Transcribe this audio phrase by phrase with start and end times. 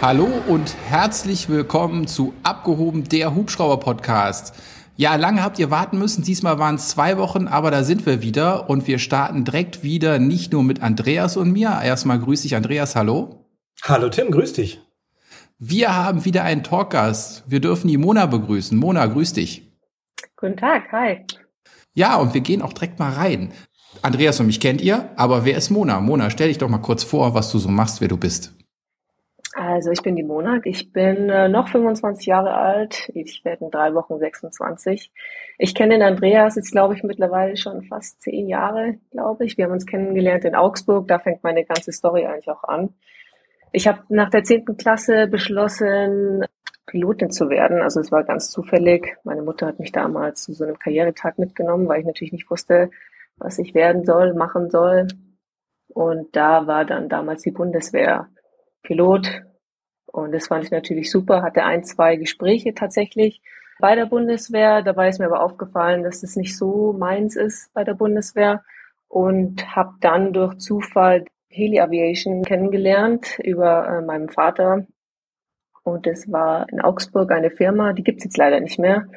[0.00, 4.54] Hallo und herzlich willkommen zu Abgehoben der Hubschrauber Podcast.
[4.96, 6.22] Ja, lange habt ihr warten müssen.
[6.22, 10.20] Diesmal waren es zwei Wochen, aber da sind wir wieder und wir starten direkt wieder
[10.20, 11.80] nicht nur mit Andreas und mir.
[11.82, 12.94] Erstmal grüß dich, Andreas.
[12.94, 13.44] Hallo.
[13.82, 14.80] Hallo Tim, grüß dich.
[15.58, 17.42] Wir haben wieder einen Talkgast.
[17.48, 18.78] Wir dürfen die Mona begrüßen.
[18.78, 19.68] Mona, grüß dich.
[20.36, 21.26] Guten Tag, hi.
[21.94, 23.52] Ja, und wir gehen auch direkt mal rein.
[24.02, 26.00] Andreas und mich kennt ihr, aber wer ist Mona?
[26.00, 28.54] Mona, stell dich doch mal kurz vor, was du so machst, wer du bist.
[29.60, 33.72] Also ich bin die Mona, ich bin äh, noch 25 Jahre alt, ich werde in
[33.72, 35.10] drei Wochen 26.
[35.58, 39.58] Ich kenne den Andreas jetzt, glaube ich, mittlerweile schon fast zehn Jahre, glaube ich.
[39.58, 42.94] Wir haben uns kennengelernt in Augsburg, da fängt meine ganze Story eigentlich auch an.
[43.72, 46.44] Ich habe nach der zehnten Klasse beschlossen,
[46.86, 47.82] Pilotin zu werden.
[47.82, 49.16] Also es war ganz zufällig.
[49.24, 52.90] Meine Mutter hat mich damals zu so einem Karrieretag mitgenommen, weil ich natürlich nicht wusste,
[53.38, 55.08] was ich werden soll, machen soll.
[55.88, 58.28] Und da war dann damals die Bundeswehr
[58.84, 59.47] Pilot
[60.18, 63.40] und das fand ich natürlich super, hatte ein, zwei Gespräche tatsächlich
[63.78, 64.82] bei der Bundeswehr.
[64.82, 68.62] Dabei ist mir aber aufgefallen, dass das nicht so meins ist bei der Bundeswehr
[69.08, 74.86] und habe dann durch Zufall Heli Aviation kennengelernt über äh, meinen Vater.
[75.82, 79.08] Und es war in Augsburg eine Firma, die gibt's jetzt leider nicht mehr.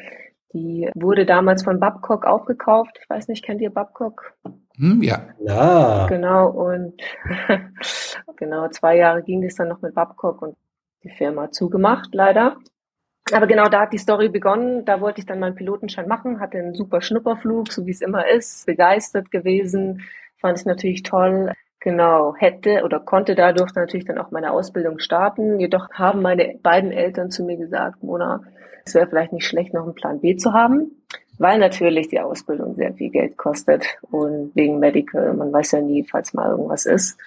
[0.53, 2.97] Die wurde damals von Babcock aufgekauft.
[3.01, 4.33] Ich weiß nicht, kennt ihr Babcock?
[4.77, 5.21] Hm, ja.
[5.39, 6.07] Ja.
[6.07, 7.01] Genau, und
[8.37, 10.55] genau zwei Jahre ging es dann noch mit Babcock und
[11.03, 12.57] die Firma zugemacht, leider.
[13.31, 14.85] Aber genau da hat die Story begonnen.
[14.85, 18.27] Da wollte ich dann meinen Pilotenschein machen, hatte einen super Schnupperflug, so wie es immer
[18.27, 20.03] ist, begeistert gewesen,
[20.37, 21.51] fand ich natürlich toll.
[21.79, 25.59] Genau, hätte oder konnte dadurch natürlich dann auch meine Ausbildung starten.
[25.59, 28.41] Jedoch haben meine beiden Eltern zu mir gesagt, Mona,
[28.85, 30.91] es wäre vielleicht nicht schlecht, noch einen Plan B zu haben,
[31.39, 36.03] weil natürlich die Ausbildung sehr viel Geld kostet und wegen Medical, man weiß ja nie,
[36.03, 37.19] falls mal irgendwas ist.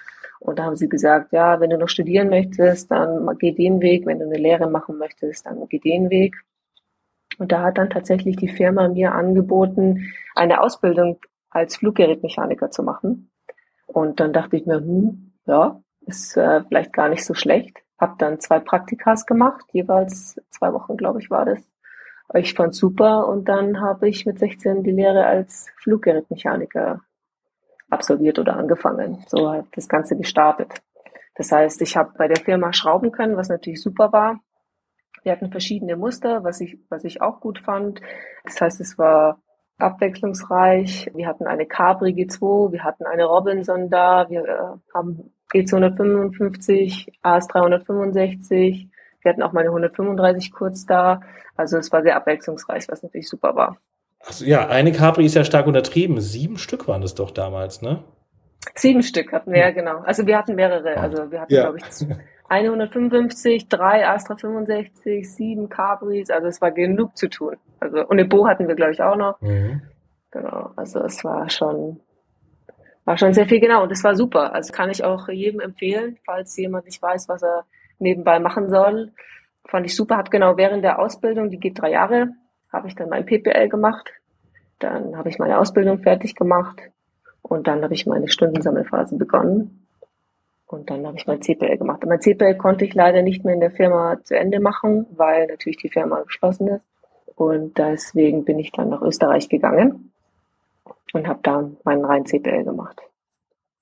[0.45, 4.05] Und da haben sie gesagt, ja, wenn du noch studieren möchtest, dann geh den Weg.
[4.05, 6.35] Wenn du eine Lehre machen möchtest, dann geh den Weg.
[7.39, 11.19] Und da hat dann tatsächlich die Firma mir angeboten, eine Ausbildung
[11.49, 13.31] als Fluggerätmechaniker zu machen.
[13.87, 17.79] Und dann dachte ich mir, hm, ja, ist äh, vielleicht gar nicht so schlecht.
[17.97, 21.59] Hab dann zwei Praktikas gemacht, jeweils zwei Wochen, glaube ich, war das.
[22.33, 27.01] Ich fand super und dann habe ich mit 16 die Lehre als Fluggerätmechaniker
[27.89, 29.23] absolviert oder angefangen.
[29.27, 30.81] So hat das Ganze gestartet.
[31.35, 34.39] Das heißt, ich habe bei der Firma schrauben können, was natürlich super war.
[35.23, 37.99] Wir hatten verschiedene Muster, was ich, was ich auch gut fand.
[38.43, 39.41] Das heißt, es war
[39.77, 41.11] abwechslungsreich.
[41.13, 48.89] Wir hatten eine Capri G2, wir hatten eine Robinson da, wir äh, haben G255, AS365,
[49.21, 51.21] wir hatten auch meine 135 kurz da.
[51.55, 53.77] Also es war sehr abwechslungsreich, was natürlich super war.
[54.25, 56.19] Also, ja, eine Capri ist ja stark untertrieben.
[56.19, 58.03] Sieben Stück waren es doch damals, ne?
[58.73, 59.99] Sieben Stück hatten wir, ja, genau.
[59.99, 60.97] Also wir hatten mehrere.
[60.97, 61.63] Also wir hatten, ja.
[61.63, 62.07] glaube ich,
[62.47, 66.29] eine 155, drei Astra 65, sieben Capris.
[66.29, 67.57] Also es war genug zu tun.
[67.79, 69.39] Also und eine Bo hatten wir, glaube ich, auch noch.
[69.41, 69.81] Mhm.
[70.31, 70.71] Genau.
[70.75, 71.99] Also es war schon,
[73.05, 73.83] war schon sehr viel genau.
[73.83, 74.53] Und es war super.
[74.53, 77.65] Also kann ich auch jedem empfehlen, falls jemand nicht weiß, was er
[77.99, 79.11] nebenbei machen soll.
[79.67, 80.17] Fand ich super.
[80.17, 82.29] Hat genau während der Ausbildung, die geht drei Jahre,
[82.75, 84.11] habe ich dann mein PPL gemacht.
[84.79, 86.79] Dann habe ich meine Ausbildung fertig gemacht
[87.41, 89.87] und dann habe ich meine Stundensammelphase begonnen.
[90.67, 92.03] Und dann habe ich mein CPL gemacht.
[92.03, 95.47] Und mein CPL konnte ich leider nicht mehr in der Firma zu Ende machen, weil
[95.47, 96.81] natürlich die Firma geschlossen ist.
[97.35, 100.11] Und deswegen bin ich dann nach Österreich gegangen
[101.13, 102.99] und habe da meinen reinen CPL gemacht.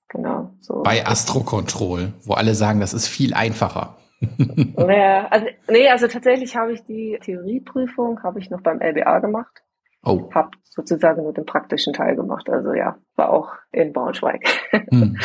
[0.08, 0.50] Genau.
[0.60, 0.82] So.
[0.82, 3.96] Bei Astro Control, wo alle sagen, das ist viel einfacher.
[4.76, 9.62] naja, also, nee, also tatsächlich habe ich die Theorieprüfung habe ich noch beim LBA gemacht.
[10.04, 10.30] Oh.
[10.34, 12.48] Habe sozusagen nur den praktischen Teil gemacht.
[12.50, 14.44] Also ja, war auch in Braunschweig.
[14.90, 15.18] Hm.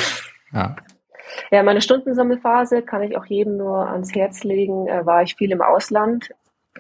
[0.54, 0.76] Ja.
[1.52, 4.88] Ja, meine Stundensammelphase kann ich auch jedem nur ans Herz legen.
[4.88, 6.32] Äh, war ich viel im Ausland,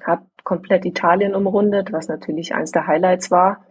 [0.03, 3.65] habe komplett Italien umrundet, was natürlich eins der Highlights war.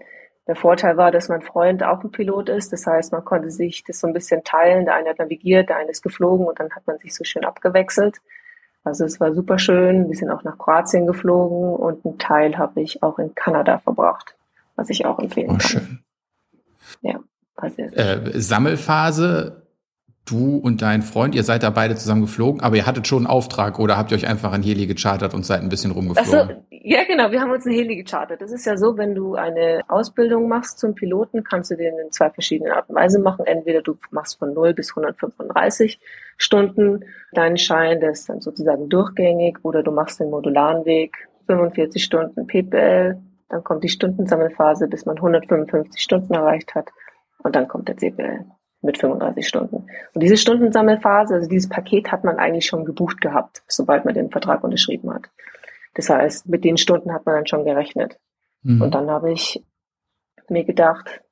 [0.49, 2.73] Der Vorteil war, dass mein Freund auch ein Pilot ist.
[2.73, 4.87] Das heißt, man konnte sich das so ein bisschen teilen.
[4.87, 7.45] Der eine hat navigiert, der eine ist geflogen und dann hat man sich so schön
[7.45, 8.17] abgewechselt.
[8.83, 10.09] Also es war super schön.
[10.09, 14.37] Wir sind auch nach Kroatien geflogen und einen Teil habe ich auch in Kanada verbracht,
[14.75, 15.61] was ich auch empfehlen oh, kann.
[15.61, 15.99] Schön.
[17.03, 17.21] Ja,
[17.57, 19.68] war sehr, sehr äh, Sammelphase
[20.31, 23.27] du und dein Freund, ihr seid da beide zusammen geflogen, aber ihr hattet schon einen
[23.27, 26.41] Auftrag oder habt ihr euch einfach ein Heli gechartert und seid ein bisschen rumgeflogen?
[26.41, 28.41] Also, ja, genau, wir haben uns ein Heli gechartert.
[28.41, 32.11] Das ist ja so, wenn du eine Ausbildung machst zum Piloten, kannst du den in
[32.13, 33.47] zwei verschiedenen Arten und Weise machen.
[33.47, 36.01] Entweder du machst von 0 bis 135
[36.37, 42.03] Stunden deinen Schein, der ist dann sozusagen durchgängig, oder du machst den modularen Weg, 45
[42.03, 46.91] Stunden PPL, dann kommt die Stundensammelphase, bis man 155 Stunden erreicht hat
[47.43, 48.45] und dann kommt der CPL.
[48.81, 49.87] Mit 35 Stunden.
[50.15, 54.31] Und diese Stundensammelphase, also dieses Paket hat man eigentlich schon gebucht gehabt, sobald man den
[54.31, 55.29] Vertrag unterschrieben hat.
[55.95, 58.19] Das heißt, mit den Stunden hat man dann schon gerechnet.
[58.63, 58.83] Mhm.
[58.83, 59.65] Und dann habe ich
[60.49, 61.23] mir gedacht,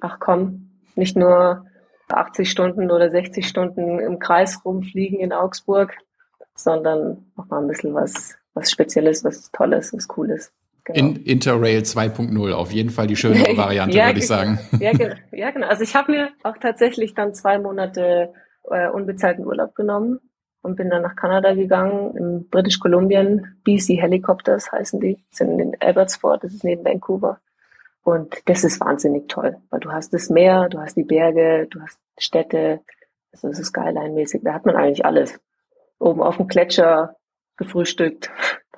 [0.00, 1.66] ach komm, nicht nur
[2.08, 5.96] 80 Stunden oder 60 Stunden im Kreis rumfliegen in Augsburg,
[6.54, 10.52] sondern auch mal ein bisschen was, was Spezielles, was Tolles, was Cooles.
[10.88, 10.98] Genau.
[10.98, 14.58] In, Interrail 2.0, auf jeden Fall die schöne Variante, ja, würde ich sagen.
[14.80, 14.92] Ja,
[15.32, 15.66] ja, genau.
[15.66, 18.32] Also ich habe mir auch tatsächlich dann zwei Monate
[18.70, 20.18] äh, unbezahlten Urlaub genommen
[20.62, 23.22] und bin dann nach Kanada gegangen, in British Columbia,
[23.64, 27.38] BC Helicopters heißen die, sind in Abbotsford, das ist neben Vancouver.
[28.02, 31.82] Und das ist wahnsinnig toll, weil du hast das Meer, du hast die Berge, du
[31.82, 32.80] hast Städte,
[33.32, 35.38] also das ist Skyline-mäßig, da hat man eigentlich alles.
[35.98, 37.16] Oben auf dem Gletscher
[37.58, 38.30] gefrühstückt,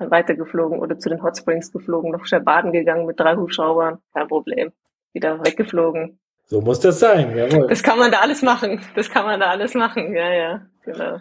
[0.09, 4.27] weitergeflogen oder zu den Hot Springs geflogen, noch schnell baden gegangen mit drei Hubschraubern, kein
[4.27, 4.71] Problem.
[5.13, 6.19] Wieder weggeflogen.
[6.45, 7.67] So muss das sein, jawohl.
[7.67, 8.81] Das kann man da alles machen.
[8.95, 11.17] Das kann man da alles machen, ja, ja, genau.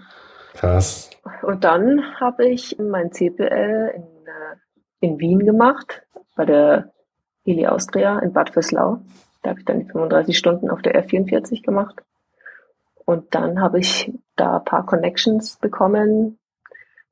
[0.55, 1.11] Krass.
[1.43, 4.57] Und dann habe ich mein CPL in, äh,
[5.01, 6.03] in Wien gemacht,
[6.35, 6.91] bei der
[7.45, 8.99] Heli Austria in Bad Vöslau.
[9.43, 12.03] Da habe ich dann die 35 Stunden auf der R44 gemacht.
[13.05, 16.40] Und dann habe ich da ein paar Connections bekommen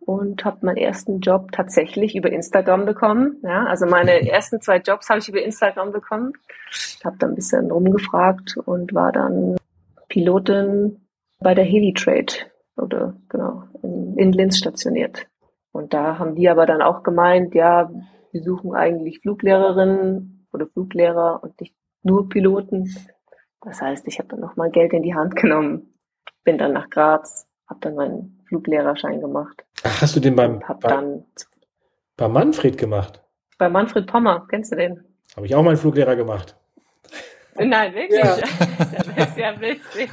[0.09, 3.37] und habe meinen ersten Job tatsächlich über Instagram bekommen.
[3.43, 6.33] Ja, also meine ersten zwei Jobs habe ich über Instagram bekommen.
[6.71, 9.57] Ich habe dann ein bisschen rumgefragt und war dann
[10.09, 11.07] Pilotin
[11.41, 12.33] bei der Heli Trade
[12.79, 15.27] oder genau in, in Linz stationiert.
[15.73, 17.91] Und da haben die aber dann auch gemeint, ja,
[18.33, 22.95] wir suchen eigentlich Fluglehrerinnen oder Fluglehrer und nicht nur Piloten.
[23.61, 25.93] Das heißt, ich habe dann nochmal Geld in die Hand genommen,
[26.45, 29.65] bin dann nach Graz, habe dann meinen Fluglehrerschein gemacht.
[29.85, 31.25] Ach, hast du den beim, hab bei, dann,
[32.17, 33.23] bei Manfred gemacht?
[33.59, 35.05] Bei Manfred Pommer, kennst du den?
[35.37, 36.57] Habe ich auch meinen Fluglehrer gemacht.
[37.57, 38.19] Nein, wirklich?
[38.19, 38.37] Ja.
[39.17, 40.11] Das ist ja witzig.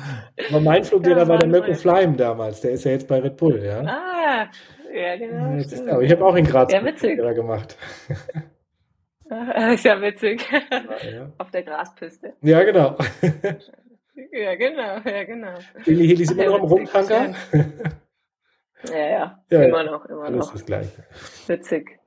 [0.50, 3.38] Aber mein Fluglehrer ja, war der Mirko Fleim damals, der ist ja jetzt bei Red
[3.38, 3.82] Bull, ja.
[3.82, 4.50] Ah,
[4.94, 5.56] ja, genau.
[5.58, 7.78] Ist, aber ich habe auch in Graz ja, Fluglehrer gemacht.
[9.30, 10.46] Ah, ist ja witzig.
[10.72, 11.32] Ja.
[11.38, 12.34] Auf der Graspiste.
[12.42, 12.98] Ja, genau.
[14.32, 15.54] Ja, genau, ja, genau.
[15.84, 17.36] Willi Heli ist immer noch am Rumtanker.
[18.90, 20.54] Ja, ja, ja, immer noch, immer alles noch.
[20.54, 21.04] das Gleiche.
[21.48, 22.00] Witzig.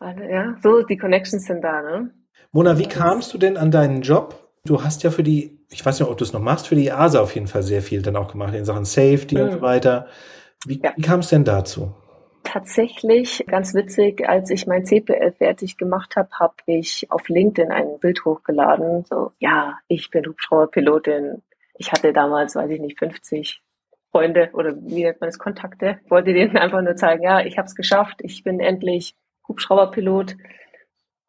[0.00, 2.10] Ja, so, die Connections sind da, ne?
[2.52, 4.48] Mona, wie kamst du denn an deinen Job?
[4.64, 6.88] Du hast ja für die, ich weiß nicht, ob du es noch machst, für die
[6.88, 9.42] EASA auf jeden Fall sehr viel dann auch gemacht, in Sachen Safety mhm.
[9.42, 10.06] und so weiter.
[10.66, 10.92] Wie, ja.
[10.96, 11.94] wie kam es denn dazu?
[12.44, 17.98] Tatsächlich, ganz witzig, als ich mein CPL fertig gemacht habe, habe ich auf LinkedIn ein
[18.00, 19.04] Bild hochgeladen.
[19.08, 21.42] So, ja, ich bin Hubschrauberpilotin.
[21.78, 23.62] Ich hatte damals, weiß ich nicht, 50
[24.12, 25.98] Freunde oder wie nennt man es, Kontakte.
[26.08, 28.20] Wollte denen einfach nur zeigen, ja, ich habe es geschafft.
[28.22, 29.16] Ich bin endlich
[29.48, 30.36] Hubschrauberpilot.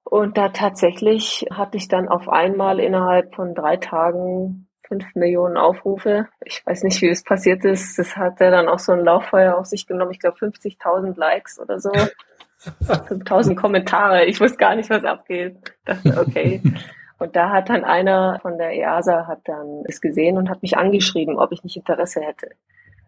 [0.04, 6.28] Und da tatsächlich hatte ich dann auf einmal innerhalb von drei Tagen fünf Millionen Aufrufe.
[6.44, 7.98] Ich weiß nicht, wie es passiert ist.
[7.98, 10.12] Das hat er dann auch so ein Lauffeuer auf sich genommen.
[10.12, 11.92] Ich glaube 50.000 Likes oder so.
[13.08, 14.26] 5000 Kommentare.
[14.26, 15.58] Ich wusste gar nicht, was abgeht.
[15.86, 16.62] Dachte, okay.
[17.24, 20.76] Und da hat dann einer von der EASA hat dann es gesehen und hat mich
[20.76, 22.50] angeschrieben, ob ich nicht Interesse hätte.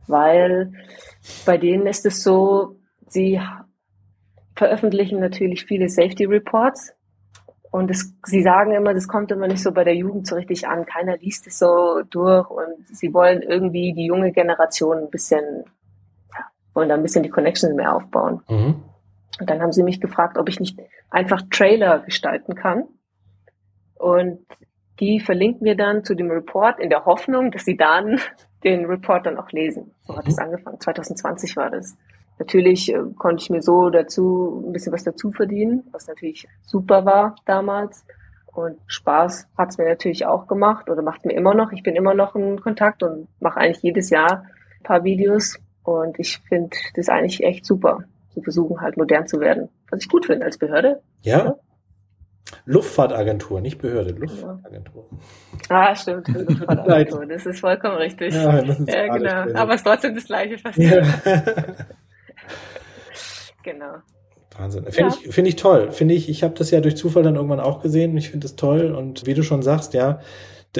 [0.08, 0.72] Weil
[1.46, 2.78] bei denen ist es so,
[3.08, 3.42] sie
[4.56, 6.94] veröffentlichen natürlich viele Safety Reports
[7.72, 10.66] und es, sie sagen immer, das kommt immer nicht so bei der Jugend so richtig
[10.66, 10.86] an.
[10.86, 15.66] Keiner liest es so durch und sie wollen irgendwie die junge Generation ein bisschen,
[16.32, 18.42] ja, wollen da ein bisschen die Connections mehr aufbauen.
[18.48, 18.82] Mhm.
[19.42, 22.86] Und dann haben sie mich gefragt, ob ich nicht einfach Trailer gestalten kann.
[24.06, 24.38] Und
[25.00, 28.20] die verlinken wir dann zu dem Report in der Hoffnung, dass sie dann
[28.64, 29.96] den Report dann auch lesen.
[30.06, 30.44] So hat es mhm.
[30.44, 30.80] angefangen.
[30.80, 31.98] 2020 war das.
[32.38, 37.04] Natürlich äh, konnte ich mir so dazu ein bisschen was dazu verdienen, was natürlich super
[37.04, 38.06] war damals.
[38.54, 41.72] Und Spaß hat es mir natürlich auch gemacht oder macht mir immer noch.
[41.72, 45.58] Ich bin immer noch in Kontakt und mache eigentlich jedes Jahr ein paar Videos.
[45.84, 48.04] Und ich finde das eigentlich echt super.
[48.30, 49.70] zu versuchen halt modern zu werden.
[49.90, 51.02] Was ich gut finde als Behörde.
[51.24, 51.38] Ja.
[51.40, 51.56] ja?
[52.66, 55.10] Luftfahrtagentur, nicht Behörde, Luftfahrtagentur.
[55.70, 58.34] Ah, stimmt, Luftfahrtagentur, das ist vollkommen richtig.
[58.34, 59.60] Ja, ja genau.
[59.60, 60.78] Aber es ist trotzdem das Gleiche fast.
[60.78, 61.02] Ja.
[63.64, 63.96] genau.
[64.58, 64.86] Wahnsinn.
[64.86, 65.20] Finde ja.
[65.22, 65.92] ich, find ich toll.
[65.92, 68.16] Finde ich, ich habe das ja durch Zufall dann irgendwann auch gesehen.
[68.18, 68.92] Ich finde das toll.
[68.92, 70.22] Und wie du schon sagst, ja,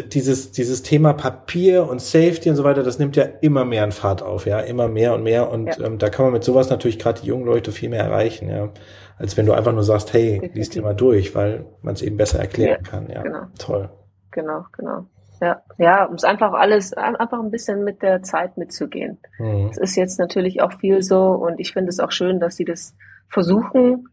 [0.02, 3.92] dieses, dieses Thema Papier und Safety und so weiter, das nimmt ja immer mehr an
[3.92, 5.50] Fahrt auf, ja, immer mehr und mehr.
[5.50, 5.86] Und ja.
[5.86, 8.70] ähm, da kann man mit sowas natürlich gerade die jungen Leute viel mehr erreichen, ja.
[9.18, 12.18] Als wenn du einfach nur sagst, hey, lies dir mal durch, weil man es eben
[12.18, 13.10] besser erklären ja, kann.
[13.10, 13.44] Ja, genau.
[13.58, 13.90] toll.
[14.32, 15.06] Genau, genau.
[15.42, 19.18] Ja, ja, um es einfach alles, einfach ein bisschen mit der Zeit mitzugehen.
[19.38, 19.70] Mhm.
[19.72, 22.66] Es ist jetzt natürlich auch viel so und ich finde es auch schön, dass sie
[22.66, 22.96] das
[23.28, 24.10] versuchen.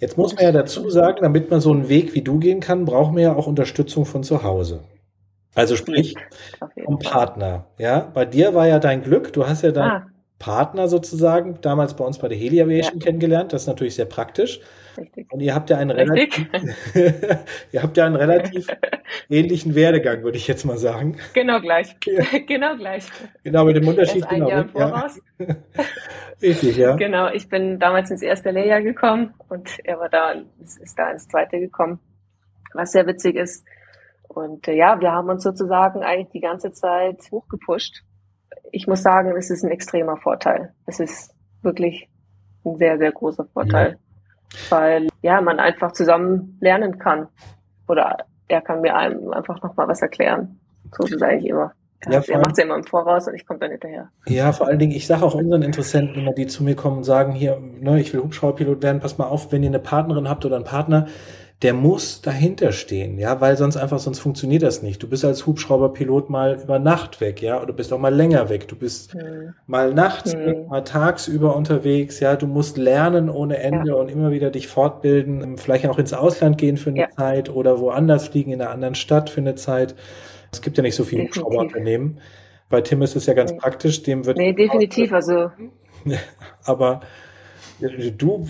[0.00, 2.84] Jetzt muss man ja dazu sagen, damit man so einen Weg wie du gehen kann,
[2.84, 4.80] braucht man ja auch Unterstützung von zu Hause.
[5.54, 6.14] Also sprich,
[6.84, 7.66] vom Partner.
[7.78, 9.32] Ja, bei dir war ja dein Glück.
[9.32, 10.06] Du hast ja deinen ah.
[10.38, 13.04] Partner sozusagen damals bei uns bei der Heli Aviation ja.
[13.04, 13.52] kennengelernt.
[13.52, 14.60] Das ist natürlich sehr praktisch.
[14.98, 15.32] Richtig.
[15.32, 16.46] Und ihr habt ja einen relativ,
[17.72, 18.66] ihr habt ja einen relativ
[19.30, 21.16] ähnlichen Werdegang, würde ich jetzt mal sagen.
[21.34, 21.96] Genau gleich.
[22.46, 23.06] genau gleich.
[23.44, 24.26] Genau, mit dem Unterschied.
[24.26, 25.20] Ein genau, Jahr voraus.
[25.38, 25.46] Ja.
[26.42, 26.96] Richtig, ja.
[26.96, 31.28] Genau, ich bin damals ins erste Lehrjahr gekommen und er war da, ist da ins
[31.28, 32.00] zweite gekommen.
[32.74, 33.64] Was sehr witzig ist,
[34.28, 38.04] und äh, ja, wir haben uns sozusagen eigentlich die ganze Zeit hochgepusht.
[38.70, 40.74] Ich muss sagen, es ist ein extremer Vorteil.
[40.86, 42.08] Es ist wirklich
[42.64, 43.92] ein sehr, sehr großer Vorteil.
[43.92, 43.96] Ja.
[44.70, 47.28] Weil ja, man einfach zusammen lernen kann.
[47.86, 50.58] Oder er kann mir einem einfach nochmal was erklären.
[50.96, 51.72] So ist es eigentlich immer.
[52.06, 54.08] Ja, er macht es ja immer im Voraus und ich komme dann hinterher.
[54.26, 57.04] Ja, vor allen Dingen, ich sage auch unseren Interessenten immer, die zu mir kommen und
[57.04, 60.44] sagen, hier, ne, ich will Hubschrauberpilot werden, pass mal auf, wenn ihr eine Partnerin habt
[60.46, 61.08] oder einen Partner,
[61.62, 65.02] der muss dahinter stehen, ja, weil sonst einfach, sonst funktioniert das nicht.
[65.02, 68.48] Du bist als Hubschrauberpilot mal über Nacht weg, ja, oder du bist auch mal länger
[68.48, 68.68] weg.
[68.68, 69.54] Du bist hm.
[69.66, 70.46] mal nachts hm.
[70.46, 73.94] weg, mal tagsüber unterwegs, ja, du musst lernen ohne Ende ja.
[73.94, 77.10] und immer wieder dich fortbilden, vielleicht auch ins Ausland gehen für eine ja.
[77.10, 79.96] Zeit oder woanders fliegen in einer anderen Stadt für eine Zeit.
[80.52, 82.20] Es gibt ja nicht so viele Hubschrauberunternehmen.
[82.68, 83.58] Bei Tim ist es ja ganz nee.
[83.58, 84.38] praktisch, dem wird.
[84.38, 85.50] Nee, definitiv, also.
[86.64, 87.00] Aber
[87.80, 88.46] Du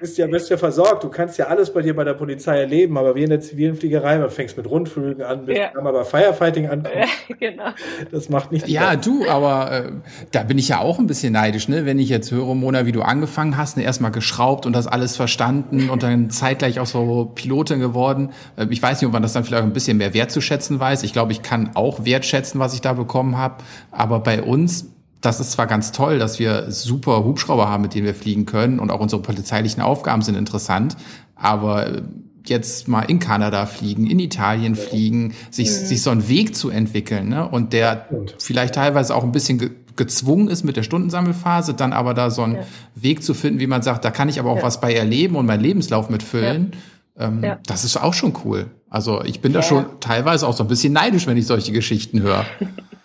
[0.00, 1.02] bist ja, bist ja versorgt.
[1.02, 3.76] Du kannst ja alles bei dir bei der Polizei erleben, aber wie in der zivilen
[3.76, 5.70] Fliegerei, man fängst mit Rundflügen an, bis ja.
[5.74, 6.86] aber Firefighting an.
[6.98, 7.70] Ja, genau.
[8.10, 8.66] Das macht nicht.
[8.66, 9.04] Ja, Spaß.
[9.04, 9.92] du, aber äh,
[10.32, 11.86] da bin ich ja auch ein bisschen neidisch, ne?
[11.86, 15.16] Wenn ich jetzt höre, Mona, wie du angefangen hast, ne, erstmal geschraubt und das alles
[15.16, 18.30] verstanden und dann zeitgleich auch so Pilotin geworden.
[18.56, 21.02] Äh, ich weiß nicht, ob man das dann vielleicht ein bisschen mehr wertzuschätzen weiß.
[21.02, 23.62] Ich glaube, ich kann auch wertschätzen, was ich da bekommen habe.
[23.90, 24.86] Aber bei uns
[25.20, 28.78] das ist zwar ganz toll, dass wir super Hubschrauber haben, mit denen wir fliegen können
[28.78, 30.96] und auch unsere polizeilichen Aufgaben sind interessant,
[31.34, 32.02] aber
[32.46, 35.86] jetzt mal in Kanada fliegen, in Italien fliegen, sich, mhm.
[35.86, 37.46] sich so einen Weg zu entwickeln, ne?
[37.46, 38.08] Und der
[38.38, 42.42] vielleicht teilweise auch ein bisschen ge gezwungen ist mit der Stundensammelphase, dann aber da so
[42.42, 42.62] einen ja.
[42.94, 44.62] Weg zu finden, wie man sagt, da kann ich aber auch ja.
[44.62, 46.70] was bei erleben und meinen Lebenslauf mitfüllen.
[47.18, 47.26] Ja.
[47.26, 48.66] Ähm, das ist auch schon cool.
[48.88, 52.22] Also ich bin da schon teilweise auch so ein bisschen neidisch, wenn ich solche Geschichten
[52.22, 52.46] höre.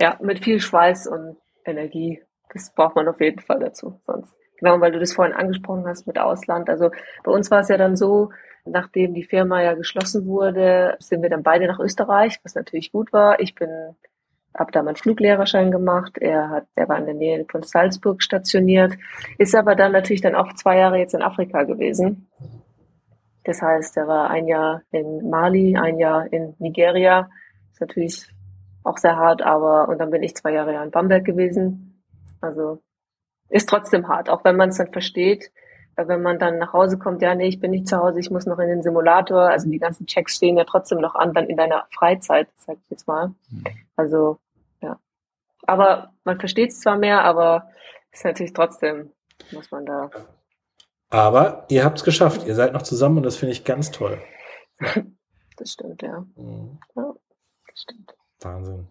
[0.00, 2.22] Ja, mit viel Schweiß und Energie.
[2.52, 4.00] Das braucht man auf jeden Fall dazu.
[4.06, 4.36] Sonst.
[4.58, 6.70] Genau, weil du das vorhin angesprochen hast mit Ausland.
[6.70, 6.90] Also
[7.24, 8.30] bei uns war es ja dann so,
[8.64, 13.12] nachdem die Firma ja geschlossen wurde, sind wir dann beide nach Österreich, was natürlich gut
[13.12, 13.40] war.
[13.40, 13.68] Ich bin,
[14.56, 16.16] habe da meinen Fluglehrerschein gemacht.
[16.18, 18.94] Er hat, er war in der Nähe von Salzburg stationiert,
[19.38, 22.28] ist aber dann natürlich dann auch zwei Jahre jetzt in Afrika gewesen.
[23.44, 27.28] Das heißt, er war ein Jahr in Mali, ein Jahr in Nigeria.
[27.72, 28.26] ist natürlich
[28.86, 32.02] auch sehr hart, aber und dann bin ich zwei Jahre in Bamberg gewesen.
[32.40, 32.82] Also
[33.48, 35.50] ist trotzdem hart, auch wenn man es dann versteht.
[35.96, 38.30] Weil wenn man dann nach Hause kommt, ja, nee, ich bin nicht zu Hause, ich
[38.30, 39.48] muss noch in den Simulator.
[39.48, 42.90] Also die ganzen Checks stehen ja trotzdem noch an, dann in deiner Freizeit, sag ich
[42.90, 43.28] jetzt mal.
[43.48, 43.64] Mhm.
[43.96, 44.38] Also,
[44.82, 44.98] ja.
[45.66, 47.70] Aber man versteht es zwar mehr, aber
[48.12, 49.10] ist natürlich trotzdem,
[49.52, 50.10] muss man da.
[51.08, 54.20] Aber ihr habt es geschafft, ihr seid noch zusammen und das finde ich ganz toll.
[55.56, 56.26] das stimmt, ja.
[56.36, 56.78] Mhm.
[56.94, 57.14] ja.
[57.68, 58.14] Das stimmt.
[58.40, 58.86] Wahnsinn.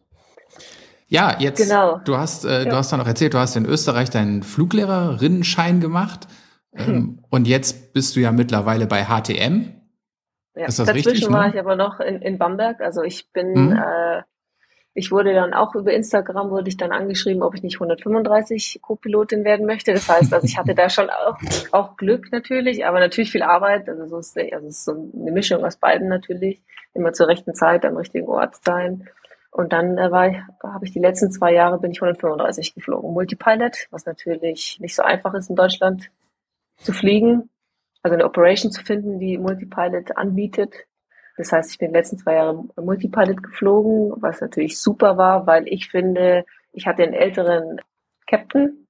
[1.08, 2.00] Ja, jetzt, genau.
[2.04, 2.70] du hast, äh, ja.
[2.70, 6.28] du hast dann noch erzählt, du hast in Österreich deinen Fluglehrerinnenschein gemacht.
[6.78, 7.20] Ähm, hm.
[7.30, 9.76] Und jetzt bist du ja mittlerweile bei HTM.
[10.58, 11.54] Ja, ist das dazwischen richtig, war ne?
[11.54, 12.82] ich aber noch in, in Bamberg.
[12.82, 13.82] Also ich bin, hm.
[13.82, 14.24] äh,
[14.94, 19.46] ich wurde dann auch über Instagram wurde ich dann angeschrieben, ob ich nicht 135 Co-Pilotin
[19.46, 19.94] werden möchte.
[19.94, 21.38] Das heißt, also ich hatte da schon auch,
[21.72, 23.88] auch Glück natürlich, aber natürlich viel Arbeit.
[23.88, 26.62] Also so ist, also es ist so eine Mischung aus beiden natürlich.
[26.94, 29.08] Immer zur rechten Zeit am richtigen Ort sein.
[29.56, 33.14] Und dann äh, habe ich die letzten zwei Jahre bin ich 135 geflogen.
[33.14, 36.12] Multipilot, was natürlich nicht so einfach ist in Deutschland
[36.76, 37.50] zu fliegen.
[38.04, 40.76] Also eine Operation zu finden, die Multipilot anbietet.
[41.38, 45.70] Das heißt, ich bin die letzten zwei Jahre Multipilot geflogen, was natürlich super war, weil
[45.70, 46.44] ich finde,
[46.74, 47.80] ich hatte einen älteren
[48.28, 48.86] Captain.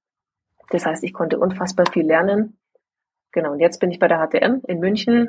[0.70, 2.58] Das heißt, ich konnte unfassbar viel lernen.
[3.30, 5.28] Genau, und jetzt bin ich bei der HTM in München,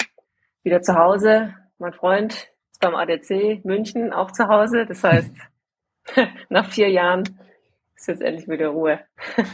[0.63, 1.53] wieder zu Hause.
[1.77, 4.85] Mein Freund beim ADC München auch zu Hause.
[4.87, 5.33] Das heißt,
[6.49, 7.23] nach vier Jahren
[7.95, 8.99] ist jetzt endlich wieder Ruhe.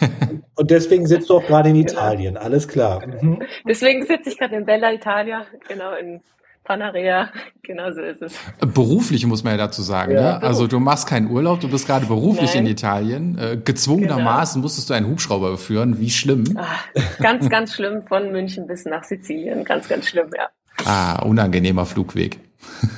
[0.56, 1.92] Und deswegen sitzt du auch gerade in genau.
[1.92, 2.46] Italien, genau.
[2.46, 3.06] alles klar.
[3.06, 3.42] Mhm.
[3.68, 6.22] Deswegen sitze ich gerade in Bella Italia, genau in
[6.64, 7.30] Panarea,
[7.62, 8.40] genau so ist es.
[8.60, 10.44] Beruflich muss man ja dazu sagen, ja, ne?
[10.44, 12.66] Also du machst keinen Urlaub, du bist gerade beruflich Nein.
[12.66, 13.38] in Italien.
[13.38, 14.64] Äh, gezwungenermaßen genau.
[14.64, 16.00] musstest du einen Hubschrauber führen.
[16.00, 16.58] Wie schlimm?
[16.58, 16.86] Ach,
[17.20, 19.66] ganz, ganz schlimm von München bis nach Sizilien.
[19.66, 20.50] Ganz, ganz schlimm, ja.
[20.86, 22.40] Ah, unangenehmer Flugweg.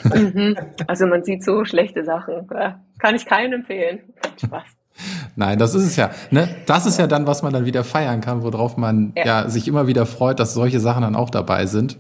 [0.04, 0.56] Mhm.
[0.88, 2.48] Also man sieht so schlechte Sachen.
[3.00, 4.00] Kann ich keinen empfehlen.
[4.44, 4.66] Spaß.
[5.36, 6.12] Nein, das ist es ja.
[6.32, 6.48] Ne?
[6.66, 9.26] Das ist ja dann, was man dann wieder feiern kann, worauf man ja.
[9.26, 9.50] ja.
[9.50, 11.98] sich immer wieder freut, dass solche Sachen dann auch dabei sind.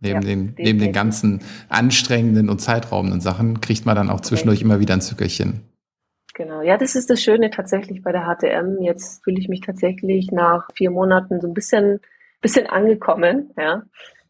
[0.00, 4.60] Neben, ja, den, neben den ganzen anstrengenden und zeitraubenden Sachen kriegt man dann auch zwischendurch
[4.60, 5.62] immer wieder ein Zückerchen.
[6.34, 8.82] Genau, ja, das ist das Schöne tatsächlich bei der HTM.
[8.82, 12.00] Jetzt fühle ich mich tatsächlich nach vier Monaten so ein bisschen,
[12.42, 13.84] bisschen angekommen, ja,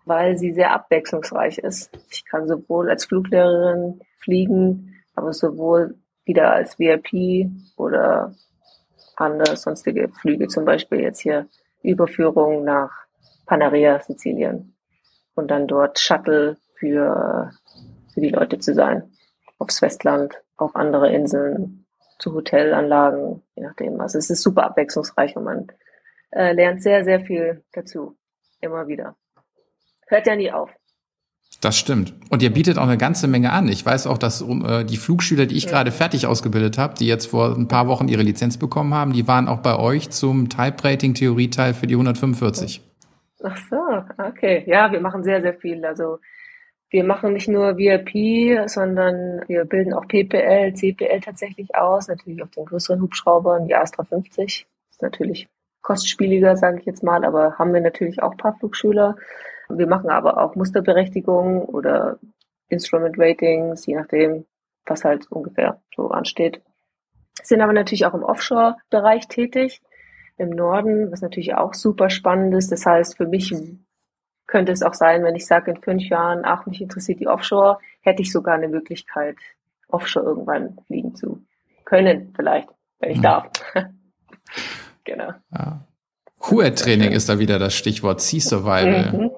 [0.07, 1.91] weil sie sehr abwechslungsreich ist.
[2.11, 8.35] Ich kann sowohl als Fluglehrerin fliegen, aber sowohl wieder als VIP oder
[9.17, 11.49] andere sonstige Flüge, zum Beispiel jetzt hier
[11.83, 12.91] Überführung nach
[13.47, 14.75] Panarea, Sizilien
[15.35, 17.51] und dann dort Shuttle für,
[18.13, 19.11] für die Leute zu sein.
[19.59, 21.87] Aufs Festland, auf andere Inseln,
[22.19, 24.01] zu Hotelanlagen, je nachdem.
[24.01, 25.67] Also es ist super abwechslungsreich und man
[26.31, 28.17] äh, lernt sehr, sehr viel dazu.
[28.61, 29.17] Immer wieder.
[30.07, 30.71] Hört ja nie auf.
[31.61, 32.15] Das stimmt.
[32.29, 33.69] Und ihr bietet auch eine ganze Menge an.
[33.69, 35.71] Ich weiß auch, dass um, äh, die Flugschüler, die ich ja.
[35.71, 39.27] gerade fertig ausgebildet habe, die jetzt vor ein paar Wochen ihre Lizenz bekommen haben, die
[39.27, 42.83] waren auch bei euch zum Type-Rating-Theorie-Teil für die 145.
[43.43, 43.77] Ach so,
[44.23, 44.65] okay.
[44.67, 45.85] Ja, wir machen sehr, sehr viel.
[45.85, 46.19] Also
[46.91, 52.51] wir machen nicht nur VIP, sondern wir bilden auch PPL, CPL tatsächlich aus, natürlich auf
[52.51, 54.67] den größeren Hubschraubern, die Astra 50.
[54.91, 55.49] Ist natürlich
[55.83, 59.17] kostspieliger, sage ich jetzt mal, aber haben wir natürlich auch ein paar Flugschüler.
[59.69, 62.19] Wir machen aber auch Musterberechtigung oder
[62.69, 64.47] Instrument Ratings, je nachdem,
[64.85, 66.63] was halt ungefähr so ansteht.
[67.43, 69.83] Sind aber natürlich auch im Offshore-Bereich tätig
[70.39, 72.71] im Norden, was natürlich auch super spannend ist.
[72.71, 73.55] Das heißt, für mich
[74.47, 77.79] könnte es auch sein, wenn ich sage in fünf Jahren, ach, mich interessiert die Offshore,
[78.01, 79.37] hätte ich sogar eine Möglichkeit,
[79.89, 81.45] Offshore irgendwann fliegen zu
[81.85, 82.69] können, vielleicht,
[82.99, 83.23] wenn ich mhm.
[83.23, 83.51] darf.
[85.05, 85.33] genau.
[85.51, 85.87] Ja.
[86.51, 89.13] Huer-Training ist da wieder das Stichwort Sea Survival.
[89.13, 89.31] Mhm.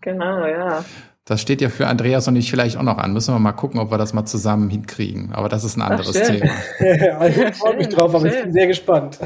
[0.00, 0.84] Genau, ja.
[1.24, 3.12] Das steht ja für Andreas und ich vielleicht auch noch an.
[3.12, 5.32] Müssen wir mal gucken, ob wir das mal zusammen hinkriegen.
[5.32, 6.52] Aber das ist ein anderes Ach, Thema.
[6.80, 9.18] ja, ich freue mich drauf, aber ich bin sehr gespannt.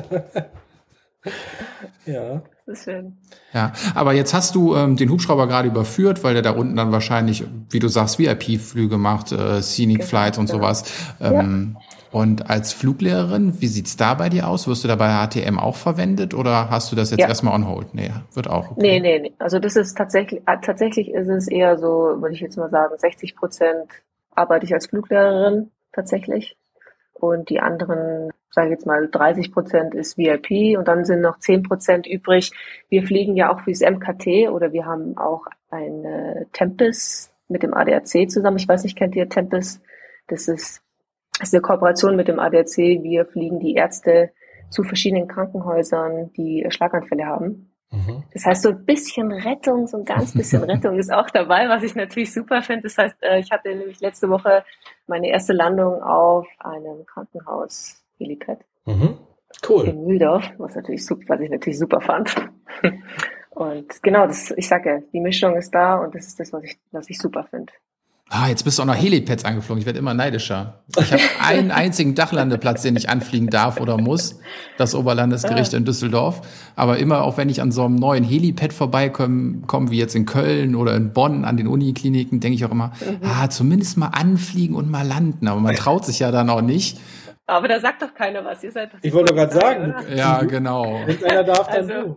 [2.06, 2.42] ja.
[2.66, 3.16] Das ist schön.
[3.54, 6.90] Ja, aber jetzt hast du ähm, den Hubschrauber gerade überführt, weil der da unten dann
[6.90, 10.84] wahrscheinlich, wie du sagst, VIP-Flüge macht, äh, Scenic genau, Flights und sowas.
[11.20, 11.95] Ähm, ja.
[12.12, 14.68] Und als Fluglehrerin, wie sieht's da bei dir aus?
[14.68, 17.28] Wirst du da bei HTM auch verwendet oder hast du das jetzt ja.
[17.28, 17.94] erstmal on hold?
[17.94, 18.72] Nee, wird auch.
[18.72, 18.80] Okay.
[18.80, 19.32] Nee, nee, nee.
[19.38, 22.94] Also das ist tatsächlich, äh, tatsächlich ist es eher so, würde ich jetzt mal sagen,
[22.96, 23.90] 60 Prozent
[24.34, 26.56] arbeite ich als Fluglehrerin tatsächlich
[27.20, 31.38] und die anderen, sage ich jetzt mal, 30 Prozent ist VIP und dann sind noch
[31.38, 32.52] 10 Prozent übrig.
[32.88, 38.30] Wir fliegen ja auch fürs MKT oder wir haben auch eine Tempest mit dem ADAC
[38.30, 38.58] zusammen.
[38.58, 39.80] Ich weiß nicht, kennt ihr Tempest?
[40.28, 40.82] Das ist,
[41.40, 42.76] ist eine Kooperation mit dem ADAC.
[42.76, 44.30] Wir fliegen die Ärzte
[44.70, 47.70] zu verschiedenen Krankenhäusern, die Schlaganfälle haben.
[47.90, 48.24] Mhm.
[48.32, 51.82] Das heißt, so ein bisschen Rettung, so ein ganz bisschen Rettung ist auch dabei, was
[51.82, 52.84] ich natürlich super finde.
[52.84, 54.64] Das heißt, äh, ich hatte nämlich letzte Woche
[55.06, 58.58] meine erste Landung auf einem Krankenhaus Helipad.
[58.86, 59.18] Mhm.
[59.68, 59.84] Cool.
[59.86, 62.34] In Mühldorf, was natürlich super, was ich natürlich super fand.
[63.50, 66.62] Und genau, das, ich sage ja, die Mischung ist da und das ist das, was
[66.62, 67.72] ich, was ich super finde.
[68.28, 69.80] Ah, jetzt bist du auch noch Helipads angeflogen.
[69.80, 70.80] Ich werde immer neidischer.
[70.98, 74.40] Ich habe einen einzigen Dachlandeplatz, den ich anfliegen darf oder muss.
[74.78, 76.40] Das Oberlandesgericht in Düsseldorf.
[76.74, 80.26] Aber immer auch wenn ich an so einem neuen Helipad vorbeikomme, komme wie jetzt in
[80.26, 83.20] Köln oder in Bonn an den Unikliniken, denke ich auch immer, mhm.
[83.24, 85.46] ah, zumindest mal anfliegen und mal landen.
[85.46, 86.98] Aber man traut sich ja dann auch nicht.
[87.46, 88.64] Aber da sagt doch keiner was.
[88.64, 89.94] Ihr seid doch ich wollte gerade sagen.
[89.94, 90.14] Oder?
[90.16, 91.00] Ja, genau.
[91.06, 92.16] Wenn einer darf, dann also, du.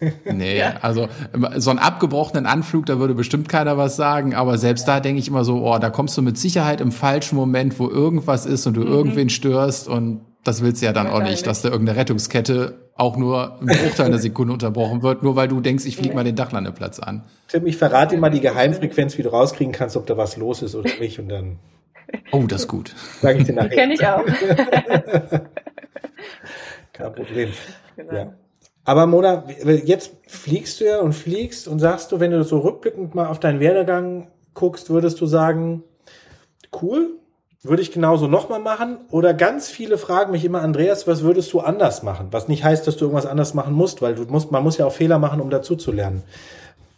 [0.24, 0.74] Nee, ja.
[0.82, 1.08] also
[1.56, 5.28] so einen abgebrochenen Anflug, da würde bestimmt keiner was sagen, aber selbst da denke ich
[5.28, 8.74] immer so, oh, da kommst du mit Sicherheit im falschen Moment, wo irgendwas ist und
[8.74, 8.88] du mhm.
[8.88, 13.16] irgendwen störst und das willst du ja dann auch nicht, dass da irgendeine Rettungskette auch
[13.16, 16.36] nur im Bruchteil einer Sekunde unterbrochen wird, nur weil du denkst, ich fliege mal den
[16.36, 17.24] Dachlandeplatz an.
[17.48, 20.62] Tim, ich verrate dir mal die Geheimfrequenz, wie du rauskriegen kannst, ob da was los
[20.62, 21.58] ist oder nicht und dann.
[22.30, 22.94] Oh, das ist gut.
[23.20, 23.70] Sag ich dir nachher.
[23.70, 24.24] Kenne ich auch.
[26.92, 27.48] Kein Problem.
[27.96, 28.14] Genau.
[28.14, 28.32] Ja.
[28.84, 29.44] Aber Mona,
[29.84, 33.40] jetzt fliegst du ja und fliegst und sagst du, wenn du so rückblickend mal auf
[33.40, 35.82] deinen Werdegang guckst, würdest du sagen,
[36.82, 37.18] cool,
[37.62, 38.98] würde ich genauso nochmal machen?
[39.10, 42.28] Oder ganz viele fragen mich immer, Andreas, was würdest du anders machen?
[42.30, 44.84] Was nicht heißt, dass du irgendwas anders machen musst, weil du musst, man muss ja
[44.84, 46.22] auch Fehler machen, um dazu zu lernen.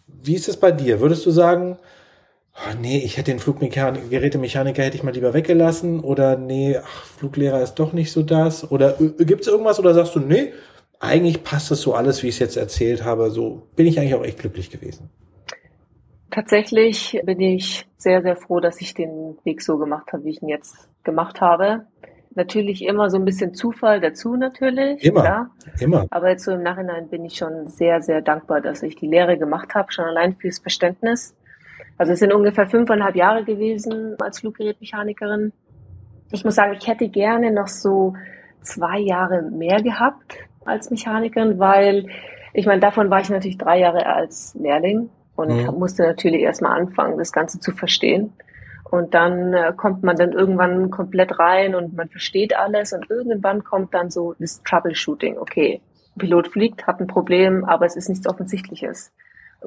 [0.08, 1.00] Wie ist es bei dir?
[1.00, 1.78] Würdest du sagen,
[2.56, 6.00] oh, nee, ich hätte den Flugmechaniker, Gerätemechaniker hätte ich mal lieber weggelassen?
[6.00, 8.68] Oder nee, ach, Fluglehrer ist doch nicht so das?
[8.68, 10.52] Oder äh, gibt es irgendwas oder sagst du, nee,
[11.00, 13.30] eigentlich passt das so alles, wie ich es jetzt erzählt habe.
[13.30, 15.10] So bin ich eigentlich auch echt glücklich gewesen.
[16.30, 20.42] Tatsächlich bin ich sehr, sehr froh, dass ich den Weg so gemacht habe, wie ich
[20.42, 21.86] ihn jetzt gemacht habe.
[22.34, 25.02] Natürlich immer so ein bisschen Zufall dazu natürlich.
[25.02, 25.22] Immer.
[25.22, 25.50] Klar.
[25.80, 26.06] Immer.
[26.10, 29.38] Aber jetzt so im Nachhinein bin ich schon sehr, sehr dankbar, dass ich die Lehre
[29.38, 31.34] gemacht habe, schon allein fürs Verständnis.
[31.96, 35.52] Also es sind ungefähr fünfeinhalb Jahre gewesen als Fluggerätmechanikerin.
[36.30, 38.14] Ich muss sagen, ich hätte gerne noch so
[38.60, 42.06] zwei Jahre mehr gehabt, als Mechanikerin, weil
[42.52, 45.78] ich meine, davon war ich natürlich drei Jahre als Lehrling und mhm.
[45.78, 48.32] musste natürlich erstmal anfangen, das Ganze zu verstehen.
[48.90, 53.64] Und dann äh, kommt man dann irgendwann komplett rein und man versteht alles und irgendwann
[53.64, 55.38] kommt dann so das Troubleshooting.
[55.38, 55.80] Okay,
[56.16, 59.12] Pilot fliegt, hat ein Problem, aber es ist nichts Offensichtliches.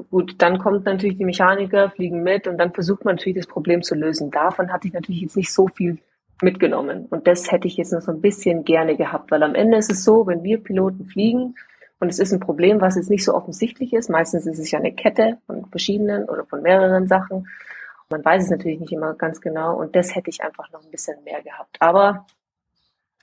[0.09, 3.81] Gut, dann kommt natürlich die Mechaniker, fliegen mit und dann versucht man natürlich das Problem
[3.81, 4.31] zu lösen.
[4.31, 5.99] Davon hatte ich natürlich jetzt nicht so viel
[6.41, 7.05] mitgenommen.
[7.09, 9.91] Und das hätte ich jetzt noch so ein bisschen gerne gehabt, weil am Ende ist
[9.91, 11.55] es so, wenn wir Piloten fliegen
[11.99, 14.79] und es ist ein Problem, was jetzt nicht so offensichtlich ist, meistens ist es ja
[14.79, 17.47] eine Kette von verschiedenen oder von mehreren Sachen.
[18.09, 20.91] Man weiß es natürlich nicht immer ganz genau und das hätte ich einfach noch ein
[20.91, 21.77] bisschen mehr gehabt.
[21.79, 22.25] Aber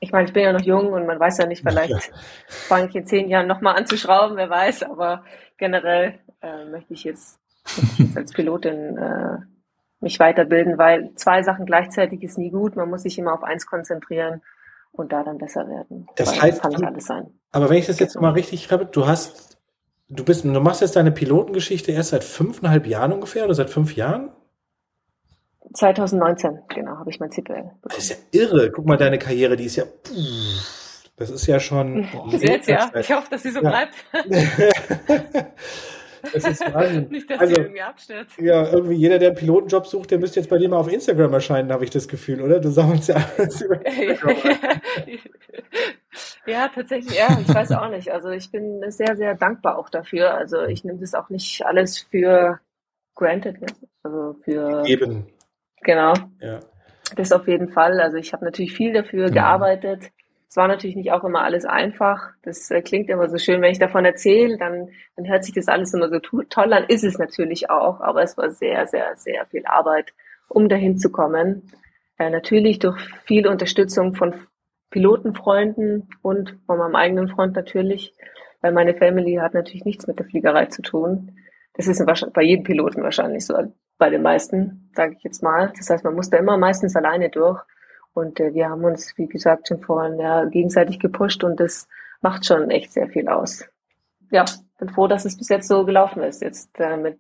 [0.01, 2.17] ich meine, ich bin ja noch jung und man weiß ja nicht, vielleicht ja.
[2.49, 5.25] fange ich in zehn Jahren nochmal an zu schrauben, wer weiß, aber
[5.57, 7.41] generell äh, möchte ich jetzt,
[7.97, 9.39] jetzt als Pilotin äh,
[10.07, 12.77] mich weiterbilden, weil zwei Sachen gleichzeitig ist nie gut.
[12.77, 14.40] Man muss sich immer auf eins konzentrieren
[14.92, 16.09] und da dann besser werden.
[16.16, 17.27] Das heißt, das kann nicht alles sein.
[17.51, 18.29] Aber wenn ich das jetzt genau.
[18.29, 19.59] mal richtig habe, du hast,
[20.09, 23.97] du bist, du machst jetzt deine Pilotengeschichte erst seit fünfeinhalb Jahren ungefähr oder seit fünf
[23.97, 24.31] Jahren?
[25.75, 27.55] 2019, genau, habe ich mein CPL.
[27.55, 27.81] Bekommen.
[27.83, 28.71] Das ist ja irre.
[28.71, 29.85] Guck mal, deine Karriere, die ist ja.
[31.16, 32.07] Das ist ja schon.
[32.31, 32.90] Bis jetzt, ja.
[32.95, 33.71] Ich hoffe, dass sie so ja.
[33.71, 33.95] bleibt.
[36.33, 37.09] Das ist Wahnsinn.
[37.11, 38.39] Nicht, dass also, irgendwie abstürzt.
[38.39, 41.33] Ja, irgendwie jeder, der einen Pilotenjob sucht, der müsste jetzt bei dir mal auf Instagram
[41.33, 42.61] erscheinen, habe ich das Gefühl, oder?
[42.61, 43.81] Du sammelst ja alles über
[46.47, 48.12] Ja, tatsächlich, ja, ich weiß auch nicht.
[48.12, 50.35] Also ich bin sehr, sehr dankbar auch dafür.
[50.35, 52.61] Also ich nehme das auch nicht alles für
[53.15, 53.67] granted, ne?
[54.03, 54.85] also für...
[54.87, 55.27] Eben.
[55.83, 56.15] Genau.
[56.41, 56.61] Ja.
[57.17, 58.01] Das auf jeden Fall.
[58.01, 59.33] Also ich habe natürlich viel dafür ja.
[59.33, 60.11] gearbeitet
[60.49, 62.31] es war natürlich nicht auch immer alles einfach.
[62.43, 65.69] Das äh, klingt immer so schön, wenn ich davon erzähle, dann, dann hört sich das
[65.69, 69.47] alles immer so toll an, ist es natürlich auch, aber es war sehr, sehr, sehr
[69.47, 70.13] viel Arbeit,
[70.49, 71.71] um dahin zu kommen.
[72.19, 74.35] Äh, natürlich durch viel Unterstützung von
[74.91, 78.15] Pilotenfreunden und von meinem eigenen Freund natürlich,
[78.61, 81.37] weil meine Family hat natürlich nichts mit der Fliegerei zu tun.
[81.75, 83.55] Das ist bei jedem Piloten wahrscheinlich so,
[83.99, 85.73] bei den meisten, sage ich jetzt mal.
[85.77, 87.63] Das heißt, man muss da immer meistens alleine durch.
[88.17, 91.87] Und äh, wir haben uns, wie gesagt, schon vorhin ja, gegenseitig gepusht und das
[92.23, 93.69] macht schon echt sehr viel aus.
[94.31, 94.47] Ja,
[94.79, 96.41] bin froh, dass es bis jetzt so gelaufen ist.
[96.41, 97.19] Jetzt äh, mit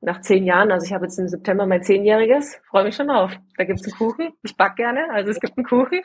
[0.00, 3.32] nach zehn Jahren, also ich habe jetzt im September mein Zehnjähriges, freue mich schon drauf.
[3.56, 4.34] Da gibt's einen Kuchen.
[4.44, 6.00] Ich back gerne, also es gibt einen Kuchen.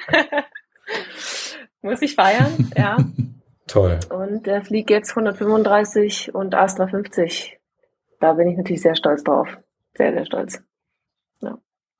[1.84, 2.98] Muss ich feiern, ja.
[3.68, 4.00] Toll.
[4.10, 7.60] Und äh, fliege jetzt 135 und Astra 50.
[8.20, 9.60] Da bin ich natürlich sehr stolz drauf.
[9.94, 10.64] Sehr, sehr stolz.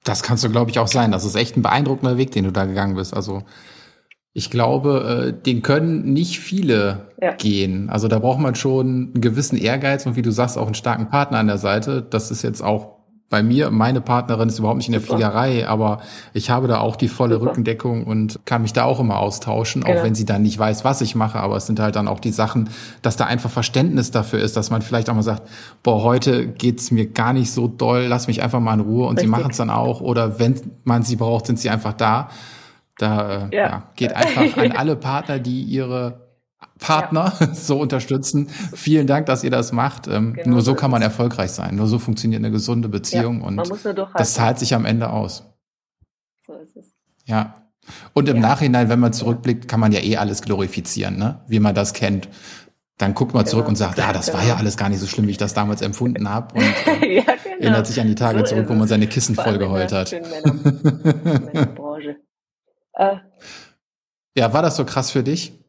[0.04, 1.12] Das kannst du, glaube ich, auch sein.
[1.12, 3.14] Das ist echt ein beeindruckender Weg, den du da gegangen bist.
[3.14, 3.44] Also
[4.34, 7.34] ich glaube, äh, den können nicht viele ja.
[7.34, 7.90] gehen.
[7.90, 11.10] Also da braucht man schon einen gewissen Ehrgeiz und wie du sagst, auch einen starken
[11.10, 12.02] Partner an der Seite.
[12.02, 13.01] Das ist jetzt auch
[13.32, 15.14] bei mir, meine Partnerin ist überhaupt nicht in der Super.
[15.14, 16.02] Fliegerei, aber
[16.34, 17.48] ich habe da auch die volle Super.
[17.48, 19.98] Rückendeckung und kann mich da auch immer austauschen, genau.
[20.00, 21.40] auch wenn sie dann nicht weiß, was ich mache.
[21.40, 22.70] Aber es sind halt dann auch die Sachen,
[23.02, 25.44] dass da einfach Verständnis dafür ist, dass man vielleicht auch mal sagt,
[25.82, 29.12] boah, heute geht's mir gar nicht so doll, lass mich einfach mal in Ruhe und
[29.12, 29.28] Richtig.
[29.28, 30.02] sie machen es dann auch.
[30.02, 32.28] Oder wenn man sie braucht, sind sie einfach da.
[32.98, 33.64] Da äh, ja.
[33.64, 36.31] ja geht einfach an alle Partner, die ihre
[36.80, 37.48] Partner ja.
[37.54, 38.50] so unterstützen.
[38.74, 40.08] Vielen Dank, dass ihr das macht.
[40.08, 41.76] Ähm, genau nur so kann man erfolgreich sein.
[41.76, 43.72] Nur so funktioniert eine gesunde Beziehung ja, und
[44.16, 45.44] das zahlt sich am Ende aus.
[46.46, 46.94] So ist es.
[47.26, 47.56] Ja.
[48.14, 48.42] Und im ja.
[48.42, 51.42] Nachhinein, wenn man zurückblickt, kann man ja eh alles glorifizieren, ne?
[51.48, 52.30] wie man das kennt.
[52.98, 53.70] Dann guckt man zurück genau.
[53.70, 54.38] und sagt, ja, das genau.
[54.38, 56.54] war ja alles gar nicht so schlimm, wie ich das damals empfunden habe.
[56.60, 57.28] Und äh, genau.
[57.60, 60.14] erinnert sich an die Tage so zurück, wo man seine Kissen voll geheult hat.
[62.94, 63.16] Äh.
[64.36, 65.61] Ja, war das so krass für dich?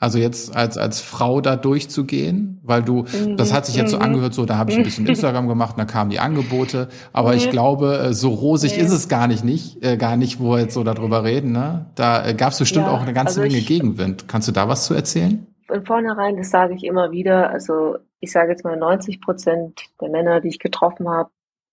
[0.00, 3.04] Also jetzt als, als Frau da durchzugehen, weil du,
[3.36, 4.04] das hat sich jetzt so mhm.
[4.04, 7.48] angehört, so, da habe ich ein bisschen Instagram gemacht, da kamen die Angebote, aber ich
[7.48, 7.50] mhm.
[7.50, 10.72] glaube, äh, so rosig ist es gar nicht, nicht, äh, gar nicht, wo wir jetzt
[10.72, 11.84] so darüber reden, ne?
[11.96, 14.26] Da äh, gab es bestimmt ja, auch eine ganze also Menge ich, Gegenwind.
[14.26, 15.46] Kannst du da was zu erzählen?
[15.66, 20.08] Von vornherein, das sage ich immer wieder, also ich sage jetzt mal 90 Prozent der
[20.08, 21.28] Männer, die ich getroffen habe,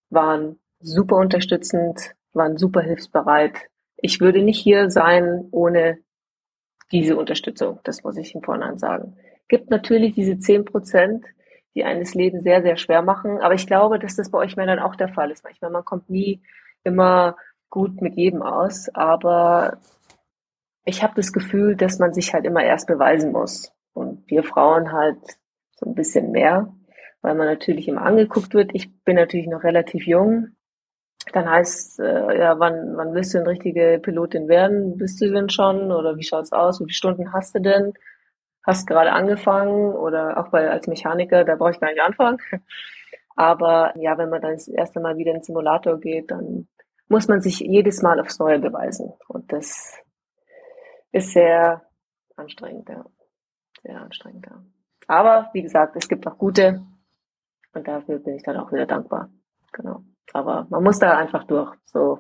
[0.10, 3.54] waren super unterstützend, waren super hilfsbereit.
[3.96, 5.98] Ich würde nicht hier sein ohne
[6.92, 7.80] diese Unterstützung.
[7.84, 9.16] Das muss ich im Vorhinein sagen.
[9.48, 11.26] Gibt natürlich diese zehn Prozent,
[11.76, 13.40] die eines Leben sehr, sehr schwer machen.
[13.40, 15.44] Aber ich glaube, dass das bei euch Männern auch der Fall ist.
[15.44, 16.42] Manchmal, man kommt nie
[16.84, 17.36] immer
[17.70, 18.90] gut mit jedem aus.
[18.94, 19.80] Aber
[20.86, 23.72] ich habe das Gefühl, dass man sich halt immer erst beweisen muss.
[23.94, 25.20] Und wir Frauen halt
[25.76, 26.74] so ein bisschen mehr,
[27.22, 28.72] weil man natürlich immer angeguckt wird.
[28.74, 30.57] Ich bin natürlich noch relativ jung.
[31.34, 34.98] Dann heißt äh, ja, wann, wann willst du eine richtige Pilotin werden?
[34.98, 35.92] Bist du denn schon?
[35.92, 36.80] Oder wie schaut's aus?
[36.80, 37.94] Wie viele Stunden hast du denn?
[38.64, 39.94] Hast gerade angefangen?
[39.94, 42.38] Oder auch bei als Mechaniker, da brauche ich gar nicht anfangen.
[43.36, 46.68] Aber ja, wenn man dann das erste Mal wieder in den Simulator geht, dann
[47.08, 49.14] muss man sich jedes Mal aufs Neue beweisen.
[49.28, 49.98] Und das
[51.12, 51.84] ist sehr
[52.36, 53.06] anstrengend, ja.
[53.84, 54.64] Sehr anstrengend, ja.
[55.08, 56.82] Aber wie gesagt, es gibt auch gute
[57.74, 59.30] Und dafür bin ich dann auch wieder dankbar.
[59.72, 60.04] Genau.
[60.34, 62.20] Aber man muss da einfach durch, so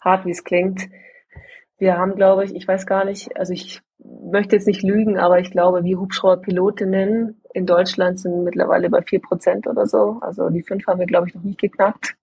[0.00, 0.88] hart wie es klingt.
[1.78, 5.38] Wir haben, glaube ich, ich weiß gar nicht, also ich möchte jetzt nicht lügen, aber
[5.38, 10.18] ich glaube, wir Hubschrauberpilotinnen in Deutschland sind mittlerweile bei vier Prozent oder so.
[10.20, 12.14] Also die fünf haben wir, glaube ich, noch nicht geknackt.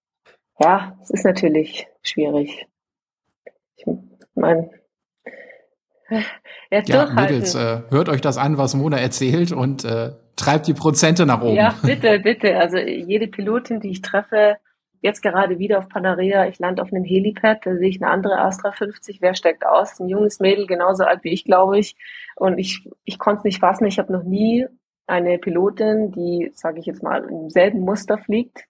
[0.60, 2.68] Ja, es ist natürlich schwierig.
[3.76, 3.86] Ich
[4.36, 4.70] meine,
[6.10, 10.74] ja, ja Mädels, äh, hört euch das an, was Mona erzählt und äh, treibt die
[10.74, 11.56] Prozente nach oben.
[11.56, 12.58] Ja, bitte, bitte.
[12.58, 14.58] Also jede Pilotin, die ich treffe,
[15.06, 18.40] jetzt gerade wieder auf Panarea, ich lande auf einem Helipad, da sehe ich eine andere
[18.40, 20.00] Astra 50, wer steigt aus?
[20.00, 21.96] Ein junges Mädel, genauso alt wie ich, glaube ich.
[22.36, 24.66] Und ich, ich konnte es nicht fassen, ich habe noch nie
[25.06, 28.66] eine Pilotin, die, sage ich jetzt mal, im selben Muster fliegt,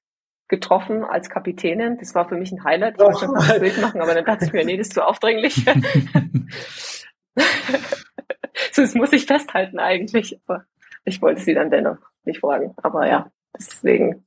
[0.49, 1.97] getroffen als Kapitänin.
[1.97, 2.95] Das war für mich ein Highlight.
[2.95, 5.07] Ich wollte schon ein Bild machen, aber dann dachte ich mir, nee, das ist zu
[5.07, 5.55] aufdringlich.
[8.73, 10.37] so, das muss ich festhalten eigentlich.
[10.45, 10.65] Aber
[11.05, 12.73] ich wollte sie dann dennoch nicht fragen.
[12.83, 14.25] Aber ja, deswegen,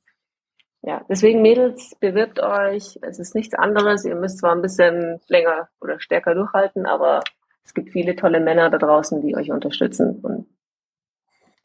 [0.83, 2.99] ja, deswegen Mädels, bewirbt euch.
[3.03, 4.05] Es ist nichts anderes.
[4.05, 7.21] Ihr müsst zwar ein bisschen länger oder stärker durchhalten, aber
[7.65, 10.47] es gibt viele tolle Männer da draußen, die euch unterstützen und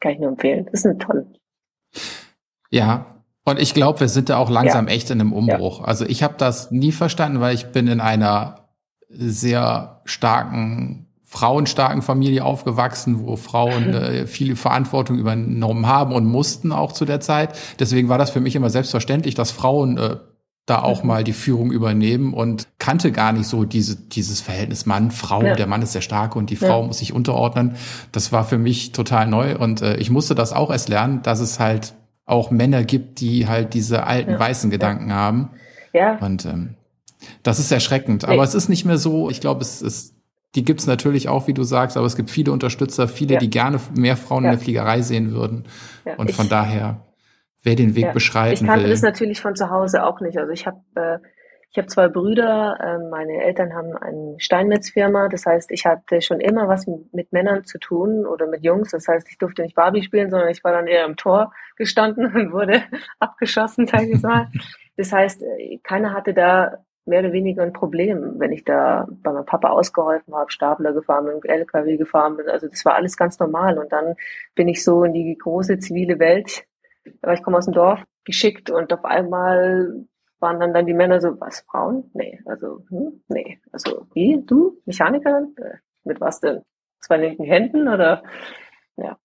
[0.00, 0.66] kann ich nur empfehlen.
[0.66, 1.26] Das ist eine tolle.
[2.70, 3.06] Ja,
[3.44, 4.94] und ich glaube, wir sind da auch langsam ja.
[4.94, 5.80] echt in einem Umbruch.
[5.80, 5.84] Ja.
[5.86, 8.68] Also ich habe das nie verstanden, weil ich bin in einer
[9.08, 16.92] sehr starken frauenstarken Familie aufgewachsen, wo Frauen äh, viele Verantwortung übernommen haben und mussten auch
[16.92, 17.58] zu der Zeit.
[17.80, 20.16] Deswegen war das für mich immer selbstverständlich, dass Frauen äh,
[20.64, 21.08] da auch mhm.
[21.08, 25.42] mal die Führung übernehmen und kannte gar nicht so diese, dieses Verhältnis Mann-Frau.
[25.42, 25.54] Ja.
[25.56, 26.86] Der Mann ist der Starke und die Frau ja.
[26.86, 27.74] muss sich unterordnen.
[28.12, 31.40] Das war für mich total neu und äh, ich musste das auch erst lernen, dass
[31.40, 31.94] es halt
[32.26, 34.38] auch Männer gibt, die halt diese alten ja.
[34.38, 35.50] weißen Gedanken haben.
[35.92, 36.16] Ja.
[36.18, 36.76] Und ähm,
[37.42, 38.22] das ist erschreckend.
[38.22, 38.32] Nee.
[38.32, 40.13] Aber es ist nicht mehr so, ich glaube, es ist
[40.54, 43.40] die gibt's natürlich auch, wie du sagst, aber es gibt viele Unterstützer, viele, ja.
[43.40, 44.50] die gerne mehr Frauen ja.
[44.50, 45.64] in der Fliegerei sehen würden.
[46.04, 47.00] Ja, und von daher,
[47.62, 48.66] wer den Weg beschreiten will.
[48.66, 50.38] Ich kannte das natürlich von zu Hause auch nicht.
[50.38, 51.18] Also ich habe äh,
[51.74, 56.38] ich habe zwei Brüder, äh, meine Eltern haben eine Steinmetzfirma, das heißt, ich hatte schon
[56.38, 58.92] immer was mit, mit, Männern zu tun oder mit Jungs.
[58.92, 62.26] Das heißt, ich durfte nicht Barbie spielen, sondern ich war dann eher im Tor gestanden
[62.36, 62.84] und wurde
[63.18, 64.50] abgeschossen, sage ich mal.
[64.96, 69.32] Das heißt, äh, keiner hatte da mehr oder weniger ein Problem, wenn ich da bei
[69.32, 72.48] meinem Papa ausgeholfen habe, Stapler gefahren bin, LKW gefahren bin.
[72.48, 73.78] Also das war alles ganz normal.
[73.78, 74.14] Und dann
[74.54, 76.64] bin ich so in die große zivile Welt,
[77.22, 80.06] aber ich komme aus dem Dorf, geschickt und auf einmal
[80.40, 82.10] waren dann, dann die Männer so, was, Frauen?
[82.14, 83.60] Nee, also, hm, nee.
[83.72, 85.54] Also, wie, du, Mechanikerin?
[85.56, 86.62] Äh, mit was denn?
[87.00, 88.22] Zwei linken Händen oder?
[88.96, 89.18] Ja.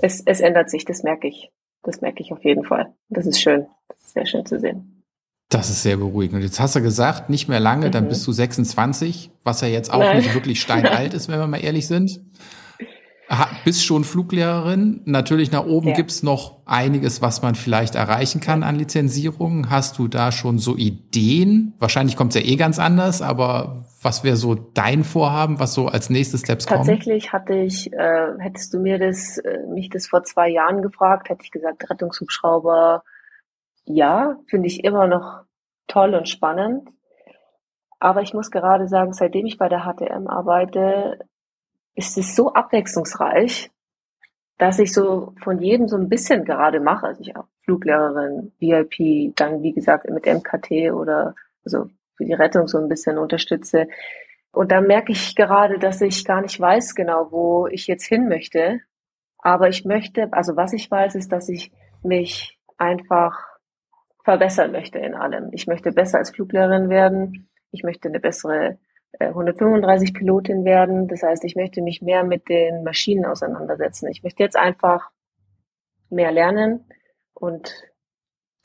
[0.00, 1.52] Es, es ändert sich, das merke ich.
[1.82, 2.94] Das merke ich auf jeden Fall.
[3.08, 3.66] Das ist schön.
[3.88, 4.95] Das ist sehr schön zu sehen.
[5.48, 6.36] Das ist sehr beruhigend.
[6.36, 7.92] Und jetzt hast du gesagt, nicht mehr lange, mhm.
[7.92, 10.18] dann bist du 26, was ja jetzt auch Nein.
[10.18, 12.20] nicht wirklich steinalt ist, wenn wir mal ehrlich sind.
[13.28, 15.02] Ha, bist schon Fluglehrerin.
[15.04, 15.94] Natürlich nach oben ja.
[15.94, 19.68] gibt's noch einiges, was man vielleicht erreichen kann an Lizenzierungen.
[19.68, 21.74] Hast du da schon so Ideen?
[21.78, 26.08] Wahrscheinlich kommt's ja eh ganz anders, aber was wäre so dein Vorhaben, was so als
[26.08, 26.86] nächste Steps kommt?
[26.86, 31.28] Tatsächlich hatte ich, äh, hättest du mir das, äh, mich das vor zwei Jahren gefragt,
[31.28, 33.02] hätte ich gesagt, Rettungshubschrauber,
[33.86, 35.44] ja, finde ich immer noch
[35.86, 36.88] toll und spannend.
[37.98, 41.18] Aber ich muss gerade sagen, seitdem ich bei der HTM arbeite,
[41.94, 43.70] ist es so abwechslungsreich,
[44.58, 47.06] dass ich so von jedem so ein bisschen gerade mache.
[47.06, 52.66] Also ich auch Fluglehrerin, VIP, dann wie gesagt mit MKT oder also für die Rettung
[52.68, 53.88] so ein bisschen unterstütze.
[54.52, 58.28] Und da merke ich gerade, dass ich gar nicht weiß genau, wo ich jetzt hin
[58.28, 58.80] möchte.
[59.38, 61.72] Aber ich möchte, also was ich weiß, ist, dass ich
[62.02, 63.55] mich einfach
[64.26, 65.50] verbessern möchte in allem.
[65.52, 67.48] Ich möchte besser als Fluglehrerin werden.
[67.70, 68.76] Ich möchte eine bessere
[69.20, 71.06] 135 äh, Pilotin werden.
[71.06, 74.08] Das heißt, ich möchte mich mehr mit den Maschinen auseinandersetzen.
[74.10, 75.10] Ich möchte jetzt einfach
[76.10, 76.88] mehr lernen
[77.34, 77.72] und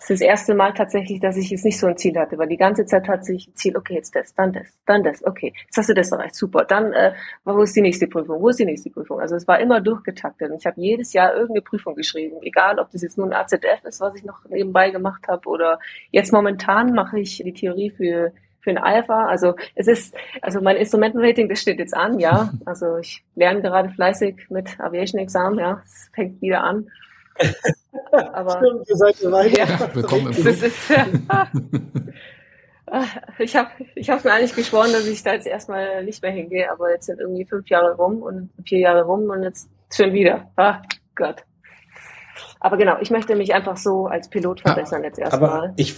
[0.04, 2.48] es ist das erste Mal tatsächlich, dass ich jetzt nicht so ein Ziel hatte, weil
[2.48, 5.54] die ganze Zeit hatte ich ein Ziel, okay, jetzt das, dann das, dann das, okay,
[5.66, 6.66] jetzt hast du das erreicht, super.
[6.66, 7.14] Dann, äh,
[7.46, 8.42] wo ist die nächste Prüfung?
[8.42, 9.20] Wo ist die nächste Prüfung?
[9.20, 12.90] Also es war immer durchgetaktet und ich habe jedes Jahr irgendeine Prüfung geschrieben, egal ob
[12.90, 16.94] das jetzt nur ein AZF ist, was ich noch nebenbei gemacht habe oder jetzt momentan
[16.94, 19.26] mache ich die Theorie für für ein Alpha.
[19.26, 22.52] Also es ist, also mein Instrumentenrating, das steht jetzt an, ja.
[22.66, 25.82] Also ich lerne gerade fleißig mit Aviation Exam, ja.
[25.84, 26.90] Es fängt wieder an.
[28.12, 29.58] Aber, Stimmt, ihr seid weiter.
[29.58, 30.76] Ja, willkommen im das ist,
[33.40, 36.72] Ich habe ich hab mir eigentlich geschworen, dass ich da jetzt erstmal nicht mehr hingehe,
[36.72, 40.52] aber jetzt sind irgendwie fünf Jahre rum und vier Jahre rum und jetzt schon wieder.
[40.56, 40.82] Ah,
[41.16, 41.44] Gott.
[42.60, 45.50] Aber genau, ich möchte mich einfach so als Pilot verbessern ja, jetzt erstmal.
[45.50, 45.96] Aber ich,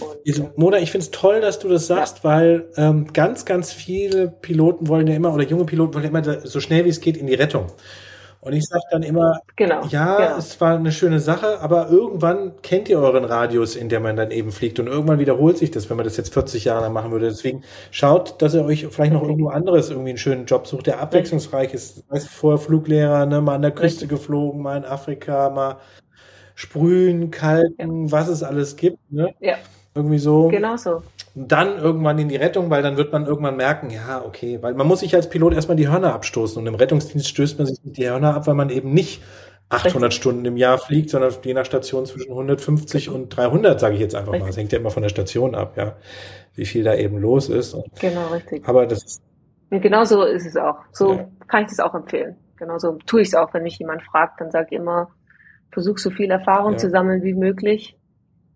[0.56, 2.30] Mona, ich finde es toll, dass du das sagst, ja.
[2.30, 6.46] weil ähm, ganz, ganz viele Piloten wollen ja immer, oder junge Piloten wollen ja immer
[6.46, 7.66] so schnell wie es geht in die Rettung.
[8.44, 10.36] Und ich sage dann immer, genau, ja, genau.
[10.36, 14.30] es war eine schöne Sache, aber irgendwann kennt ihr euren Radius, in der man dann
[14.30, 14.78] eben fliegt.
[14.78, 17.28] Und irgendwann wiederholt sich das, wenn man das jetzt 40 Jahre lang machen würde.
[17.28, 21.00] Deswegen schaut, dass ihr euch vielleicht noch irgendwo anderes irgendwie einen schönen Job sucht, der
[21.00, 22.04] abwechslungsreich ist.
[22.10, 25.78] Weißt, vorher Fluglehrer, ne, mal an der Küste geflogen, mal in Afrika, mal
[26.54, 28.12] sprühen, kalten, ja.
[28.12, 28.98] was es alles gibt.
[29.10, 29.34] Ne?
[29.40, 29.56] Ja.
[29.94, 30.48] Irgendwie so.
[30.48, 31.02] Genau so
[31.34, 34.86] dann irgendwann in die Rettung, weil dann wird man irgendwann merken, ja, okay, weil man
[34.86, 38.08] muss sich als Pilot erstmal die Hörner abstoßen und im Rettungsdienst stößt man sich die
[38.08, 39.22] Hörner ab, weil man eben nicht
[39.68, 40.14] 800 Richtig.
[40.14, 44.14] Stunden im Jahr fliegt, sondern je nach Station zwischen 150 und 300, sage ich jetzt
[44.14, 44.46] einfach mal.
[44.46, 45.96] Das hängt ja immer von der Station ab, ja,
[46.54, 47.76] wie viel da eben los ist.
[48.00, 48.68] Genau, richtig.
[48.68, 49.22] Aber das ist
[49.70, 50.76] und genau so ist es auch.
[50.92, 51.28] So ja.
[51.48, 52.36] kann ich das auch empfehlen.
[52.56, 55.08] Genauso tue ich es auch, wenn mich jemand fragt, dann sage ich immer,
[55.72, 56.78] versuch so viel Erfahrung ja.
[56.78, 57.98] zu sammeln wie möglich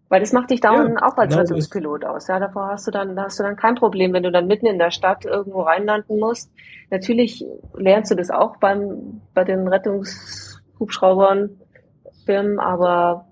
[0.09, 2.29] weil das macht dich dauernd ja, auch als genau Rettungspilot aus.
[2.29, 4.67] Ja, davor hast du dann, da hast du dann kein Problem, wenn du dann mitten
[4.67, 6.51] in der Stadt irgendwo reinlanden musst.
[6.91, 7.45] Natürlich
[7.75, 11.51] lernst du das auch beim, bei den Rettungshubschraubern,
[12.25, 13.27] Firmen, aber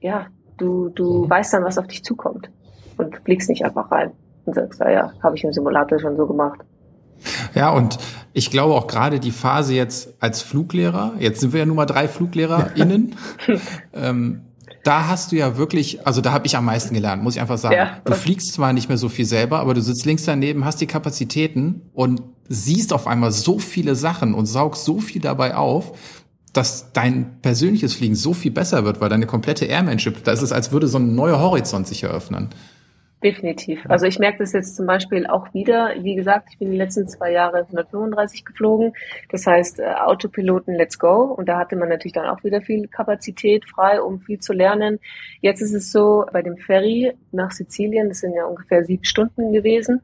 [0.00, 1.30] ja, du, du mhm.
[1.30, 2.50] weißt dann, was auf dich zukommt
[2.96, 4.12] und fliegst nicht einfach rein
[4.44, 6.60] und sagst, ah ja, habe ich im Simulator schon so gemacht.
[7.54, 7.98] Ja, und
[8.32, 11.86] ich glaube auch gerade die Phase jetzt als Fluglehrer, jetzt sind wir ja nun mal
[11.86, 13.16] drei FluglehgerInnen,
[13.92, 14.42] ähm,
[14.82, 17.58] da hast du ja wirklich, also da habe ich am meisten gelernt, muss ich einfach
[17.58, 17.76] sagen.
[17.76, 18.00] Ja.
[18.04, 20.86] Du fliegst zwar nicht mehr so viel selber, aber du sitzt links daneben, hast die
[20.86, 25.92] Kapazitäten und siehst auf einmal so viele Sachen und saugst so viel dabei auf,
[26.52, 30.52] dass dein persönliches Fliegen so viel besser wird, weil deine komplette Airmanship, da ist es,
[30.52, 32.48] als würde so ein neuer Horizont sich eröffnen.
[33.22, 33.84] Definitiv.
[33.86, 35.94] Also ich merke das jetzt zum Beispiel auch wieder.
[36.00, 38.94] Wie gesagt, ich bin die letzten zwei Jahre 135 geflogen.
[39.28, 41.24] Das heißt, äh, Autopiloten, let's go.
[41.24, 45.00] Und da hatte man natürlich dann auch wieder viel Kapazität frei, um viel zu lernen.
[45.42, 49.52] Jetzt ist es so, bei dem Ferry nach Sizilien, das sind ja ungefähr sieben Stunden
[49.52, 50.00] gewesen,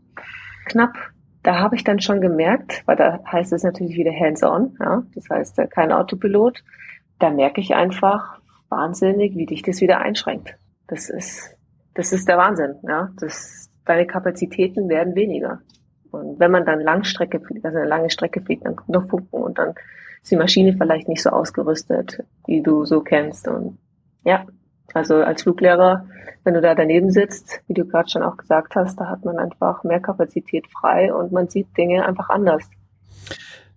[0.67, 0.95] knapp.
[1.43, 5.31] Da habe ich dann schon gemerkt, weil da heißt es natürlich wieder hands-on, ja, das
[5.31, 6.63] heißt äh, kein Autopilot.
[7.19, 10.57] Da merke ich einfach wahnsinnig, wie dich das wieder einschränkt.
[10.89, 11.56] Das ist
[11.97, 13.11] das ist der Wahnsinn, ja.
[13.19, 15.61] Das, deine Kapazitäten werden weniger.
[16.11, 19.43] Und wenn man dann Langstrecke fliegt, also eine lange Strecke fliegt, dann kommt noch Funken
[19.43, 19.75] und dann
[20.23, 23.49] ist die Maschine vielleicht nicht so ausgerüstet, wie du so kennst.
[23.49, 23.79] Und
[24.25, 24.45] ja,
[24.95, 26.07] also als Fluglehrer,
[26.45, 29.39] wenn du da daneben sitzt, wie du gerade schon auch gesagt hast, da hat man
[29.39, 32.65] einfach mehr Kapazität frei und man sieht Dinge einfach anders.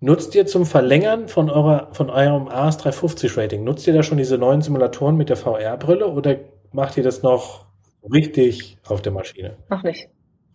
[0.01, 4.38] Nutzt ihr zum Verlängern von eurer, von eurem AS350 Rating, nutzt ihr da schon diese
[4.38, 6.38] neuen Simulatoren mit der VR-Brille oder
[6.71, 7.68] macht ihr das noch
[8.03, 9.57] richtig auf der Maschine.
[9.69, 10.09] Noch nicht.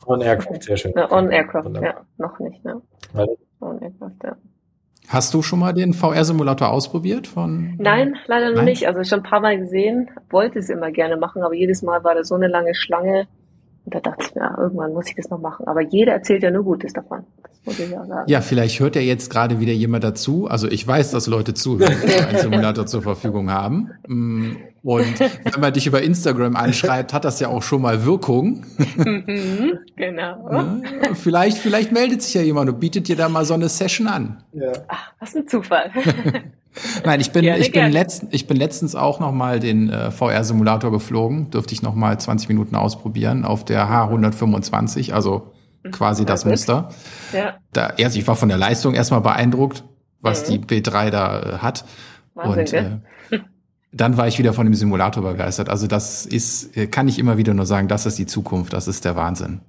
[0.07, 0.93] On Aircraft, sehr schön.
[0.97, 1.91] Ja, on Aircraft, Wunderbar.
[1.95, 2.65] ja, noch nicht.
[2.65, 2.81] Ne?
[3.61, 4.37] On Aircraft, ja.
[5.09, 7.27] Hast du schon mal den VR-Simulator ausprobiert?
[7.27, 8.67] Von, Nein, leider noch Nein?
[8.67, 8.87] nicht.
[8.87, 12.15] Also schon ein paar Mal gesehen, wollte es immer gerne machen, aber jedes Mal war
[12.15, 13.27] da so eine lange Schlange.
[13.85, 15.67] Und da dachte ich mir, ja, irgendwann muss ich das noch machen.
[15.67, 17.25] Aber jeder erzählt ja nur Gutes davon.
[17.67, 20.47] Ja, ja, vielleicht hört ja jetzt gerade wieder jemand dazu.
[20.47, 23.91] Also ich weiß, dass Leute zuhören, die einen Simulator zur Verfügung haben.
[24.07, 28.65] Mm, und wenn man dich über Instagram anschreibt, hat das ja auch schon mal Wirkung.
[28.97, 30.49] Mhm, genau.
[30.55, 30.83] Ne?
[31.15, 34.45] Vielleicht, vielleicht meldet sich ja jemand und bietet dir da mal so eine Session an.
[34.53, 34.73] Ja.
[34.89, 35.91] Ach, was ein Zufall.
[37.05, 40.11] Nein, ich bin, gerne, ich bin letztens, ich bin letztens auch noch mal den äh,
[40.11, 41.51] VR-Simulator geflogen.
[41.51, 45.53] Dürfte ich noch mal 20 Minuten ausprobieren auf der H125, also
[45.93, 46.91] quasi das Muster.
[47.33, 47.55] Ja.
[47.73, 49.85] Da, erst, ich war von der Leistung erstmal beeindruckt,
[50.21, 50.67] was mhm.
[50.67, 51.85] die B3 da äh, hat.
[52.35, 53.41] Wahnsinn, und äh,
[53.93, 55.69] dann war ich wieder von dem Simulator begeistert.
[55.69, 58.89] Also das ist, äh, kann ich immer wieder nur sagen, das ist die Zukunft, das
[58.89, 59.61] ist der Wahnsinn.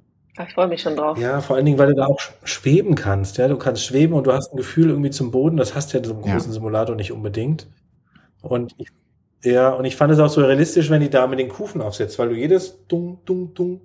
[0.44, 1.18] Ich freue mich schon drauf.
[1.18, 3.38] Ja, vor allen Dingen, weil du da auch schweben kannst.
[3.38, 5.56] Ja, du kannst schweben und du hast ein Gefühl irgendwie zum Boden.
[5.56, 6.54] Das hast du ja in so einem großen ja.
[6.54, 7.68] Simulator nicht unbedingt.
[8.42, 8.90] Und ich,
[9.44, 12.30] ja, und ich fand es auch so realistisch, wenn die Dame den Kufen aufsetzt, weil
[12.30, 13.82] du jedes Dung, Dung, Dung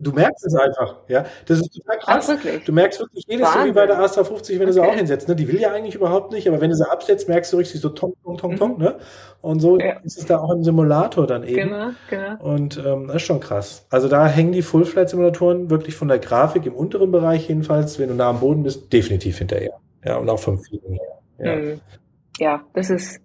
[0.00, 1.24] Du merkst es einfach, ja.
[1.46, 2.30] Das ist total krass.
[2.30, 3.62] Ach, du merkst wirklich jedes Wahnsinn.
[3.62, 4.66] so wie bei der Astra 50, wenn okay.
[4.66, 5.28] du sie auch hinsetzt.
[5.28, 5.36] Ne?
[5.36, 7.90] Die will ja eigentlich überhaupt nicht, aber wenn du sie absetzt, merkst du richtig so
[7.90, 8.82] tong, tong, tong, tong, mhm.
[8.82, 8.96] ne?
[9.40, 10.00] Und so ja.
[10.02, 11.70] ist es da auch im Simulator dann eben.
[11.70, 12.42] Genau, genau.
[12.42, 13.86] Und ähm, das ist schon krass.
[13.90, 18.14] Also da hängen die Full-Flight-Simulatoren wirklich von der Grafik im unteren Bereich jedenfalls, wenn du
[18.14, 19.74] nah am Boden bist, definitiv hinterher.
[20.04, 21.18] Ja, und auch vom Feeling her.
[21.38, 21.56] Ja.
[21.56, 21.80] Mhm.
[22.38, 23.20] ja, das ist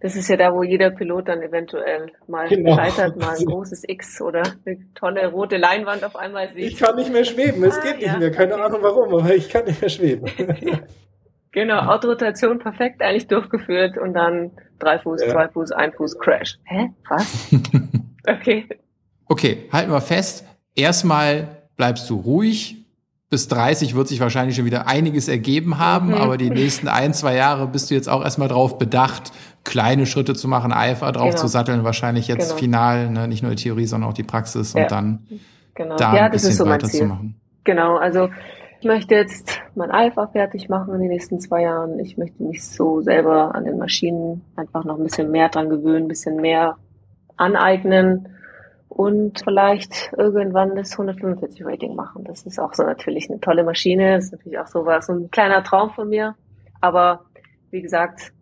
[0.00, 2.74] das ist ja da, wo jeder Pilot dann eventuell mal genau.
[2.74, 6.72] scheitert, mal ein großes X oder eine tolle rote Leinwand auf einmal sieht.
[6.72, 8.18] Ich kann nicht mehr schweben, es ah, geht nicht ja.
[8.18, 8.30] mehr.
[8.30, 10.30] Keine Ahnung warum, aber ich kann nicht mehr schweben.
[11.52, 15.32] genau, Autorotation perfekt eigentlich durchgeführt und dann drei Fuß, ja.
[15.32, 16.58] zwei Fuß, ein Fuß, Crash.
[16.64, 16.90] Hä?
[17.08, 17.48] Was?
[18.26, 18.66] okay.
[19.26, 20.46] Okay, halten wir fest.
[20.74, 21.46] Erstmal
[21.76, 22.80] bleibst du ruhig,
[23.30, 26.14] bis 30 wird sich wahrscheinlich schon wieder einiges ergeben haben, mhm.
[26.14, 29.30] aber die nächsten ein, zwei Jahre bist du jetzt auch erstmal drauf bedacht,
[29.64, 31.40] kleine Schritte zu machen, Eifer drauf genau.
[31.40, 32.58] zu satteln, wahrscheinlich jetzt genau.
[32.58, 34.82] final, ne, nicht nur die Theorie, sondern auch die Praxis ja.
[34.82, 35.26] und dann
[35.74, 35.96] genau.
[35.96, 37.34] da ja, ein bisschen so weiterzumachen.
[37.64, 38.28] Genau, also
[38.80, 41.98] Ich möchte jetzt mein Alpha fertig machen in den nächsten zwei Jahren.
[41.98, 46.06] Ich möchte mich so selber an den Maschinen einfach noch ein bisschen mehr dran gewöhnen,
[46.06, 46.76] ein bisschen mehr
[47.36, 48.28] aneignen
[48.88, 52.24] und vielleicht irgendwann das 145 Rating machen.
[52.24, 54.16] Das ist auch so natürlich eine tolle Maschine.
[54.16, 56.34] Das ist natürlich auch so was, so ein kleiner Traum von mir.
[56.80, 57.26] Aber
[57.70, 58.32] wie gesagt,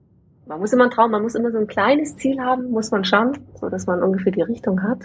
[0.48, 3.04] man muss immer einen Traum, man muss immer so ein kleines Ziel haben, muss man
[3.04, 4.98] schauen, so dass man ungefähr die Richtung hat.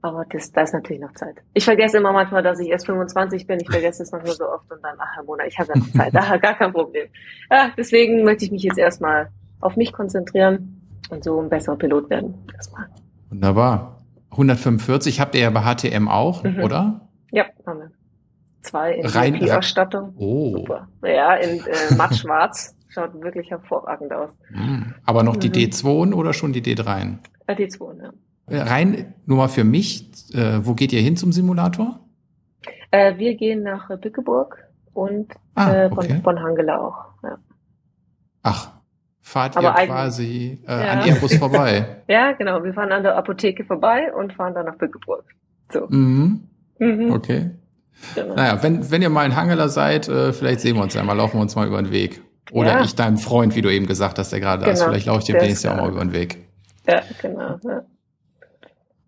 [0.00, 1.36] Aber das, da ist natürlich noch Zeit.
[1.54, 3.58] Ich vergesse immer manchmal, dass ich erst 25 bin.
[3.60, 5.90] Ich vergesse es manchmal so oft und dann, ach Herr Mona, ich habe ja noch
[5.90, 6.14] Zeit.
[6.14, 7.08] Ah, gar kein Problem.
[7.50, 12.10] Ja, deswegen möchte ich mich jetzt erstmal auf mich konzentrieren und so ein besserer Pilot
[12.10, 12.34] werden.
[12.54, 12.86] Erstmal.
[13.30, 14.02] Wunderbar.
[14.30, 16.62] 145 habt ihr ja bei HTM auch, mhm.
[16.62, 17.08] oder?
[17.32, 17.90] Ja, haben wir.
[18.62, 20.58] Zwei in Rein, ausstattung Oh.
[20.58, 20.88] Super.
[21.02, 22.76] Ja, in äh, matt schwarz.
[22.88, 24.30] Schaut wirklich hervorragend aus.
[24.50, 24.94] Mhm.
[25.04, 25.54] Aber noch die mhm.
[25.54, 27.18] D2 oder schon die D3?
[27.46, 28.12] Äh, D2, ja.
[28.50, 32.00] Äh, rein nur mal für mich, äh, wo geht ihr hin zum Simulator?
[32.90, 34.56] Äh, wir gehen nach Bückeburg
[34.94, 36.20] und ah, äh, von, okay.
[36.24, 37.22] von Hangela auch.
[37.22, 37.38] Ja.
[38.42, 38.72] Ach,
[39.20, 40.92] fahrt Aber ihr quasi äh, ja.
[40.92, 42.02] an Airbus vorbei?
[42.08, 42.64] ja, genau.
[42.64, 45.24] Wir fahren an der Apotheke vorbei und fahren dann nach Bückeburg.
[45.70, 45.86] So.
[45.88, 46.48] Mhm.
[46.78, 47.12] Mhm.
[47.12, 47.50] Okay.
[48.14, 48.34] Genau.
[48.34, 51.36] Naja, wenn, wenn ihr mal in Hangela seid, äh, vielleicht sehen wir uns einmal, laufen
[51.36, 52.22] wir uns mal über den Weg.
[52.50, 52.84] Oder ja.
[52.84, 54.66] ich deinem Freund, wie du eben gesagt hast, der gerade genau.
[54.66, 54.78] da ist.
[54.80, 54.90] Genau.
[54.90, 56.38] Vielleicht laufe ich dir demnächst ja auch mal über den Weg.
[56.86, 57.58] Ja, genau.
[57.62, 57.84] Ja.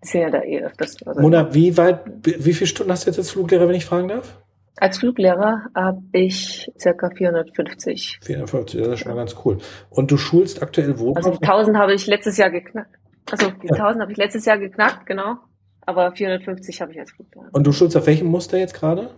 [0.02, 0.96] Sind ja da eh öfters.
[1.04, 4.08] Also Mona, wie weit, wie viele Stunden hast du jetzt als Fluglehrer, wenn ich fragen
[4.08, 4.38] darf?
[4.76, 8.20] Als Fluglehrer habe ich circa 450.
[8.22, 9.58] 450, das ist schon mal ganz cool.
[9.90, 11.12] Und du schulst aktuell wo?
[11.12, 12.96] Also die 1000 habe ich letztes Jahr geknackt.
[13.30, 13.74] Also die ja.
[13.74, 15.36] 1000 habe ich letztes Jahr geknackt, genau.
[15.84, 17.48] Aber 450 habe ich als Fluglehrer.
[17.52, 19.10] Und du schulst auf welchem Muster jetzt gerade?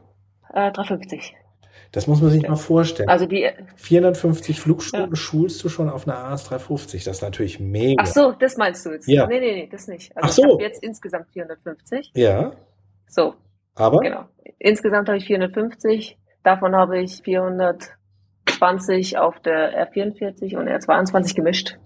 [0.52, 1.34] Äh, 350.
[1.92, 3.10] Das muss man sich mal vorstellen.
[3.10, 5.16] Also die 450 Flugstunden ja.
[5.16, 7.04] schulst du schon auf einer AS350.
[7.04, 8.02] Das ist natürlich mega.
[8.02, 9.06] Ach so, das meinst du jetzt?
[9.06, 9.26] Ja.
[9.26, 10.16] Nee, nee, nee, das nicht.
[10.16, 10.42] Also Ach so.
[10.42, 12.12] ich habe jetzt insgesamt 450.
[12.14, 12.52] Ja.
[13.08, 13.34] So.
[13.74, 13.98] Aber?
[14.00, 14.24] Genau.
[14.58, 16.18] Insgesamt habe ich 450.
[16.42, 21.76] Davon habe ich 420 auf der R44 und R22 gemischt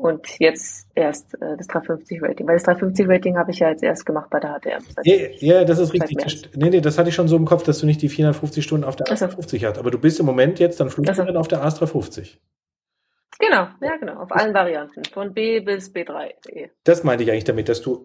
[0.00, 2.46] und jetzt erst äh, das 350-Rating.
[2.46, 4.82] Weil das 350-Rating habe ich ja jetzt erst gemacht bei der HTM.
[5.04, 6.48] Ja, ja, das ist richtig.
[6.56, 8.84] Nee, nee, das hatte ich schon so im Kopf, dass du nicht die 450 Stunden
[8.84, 9.78] auf der A350 hast.
[9.78, 12.38] Aber du bist im Moment jetzt dann Flugschülerin auf der A350.
[13.40, 16.32] Genau, ja genau, auf allen Varianten, von B bis B3.
[16.84, 18.04] Das meinte ich eigentlich damit, dass du,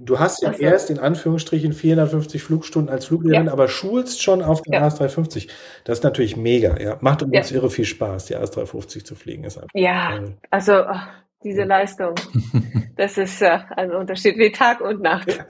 [0.00, 0.60] du hast ja also.
[0.60, 3.52] erst in Anführungsstrichen 450 Flugstunden als Fluglehrerin, ja.
[3.52, 4.88] aber schulst schon auf der ja.
[4.88, 5.48] AS350.
[5.84, 6.98] Das ist natürlich mega, ja.
[7.00, 7.56] Macht uns ja.
[7.56, 9.44] irre viel Spaß, die AS350 zu fliegen.
[9.44, 10.36] Ist ja, toll.
[10.50, 11.08] also ach,
[11.44, 12.14] diese Leistung,
[12.96, 15.44] das ist ja ein Unterschied wie Tag und Nacht.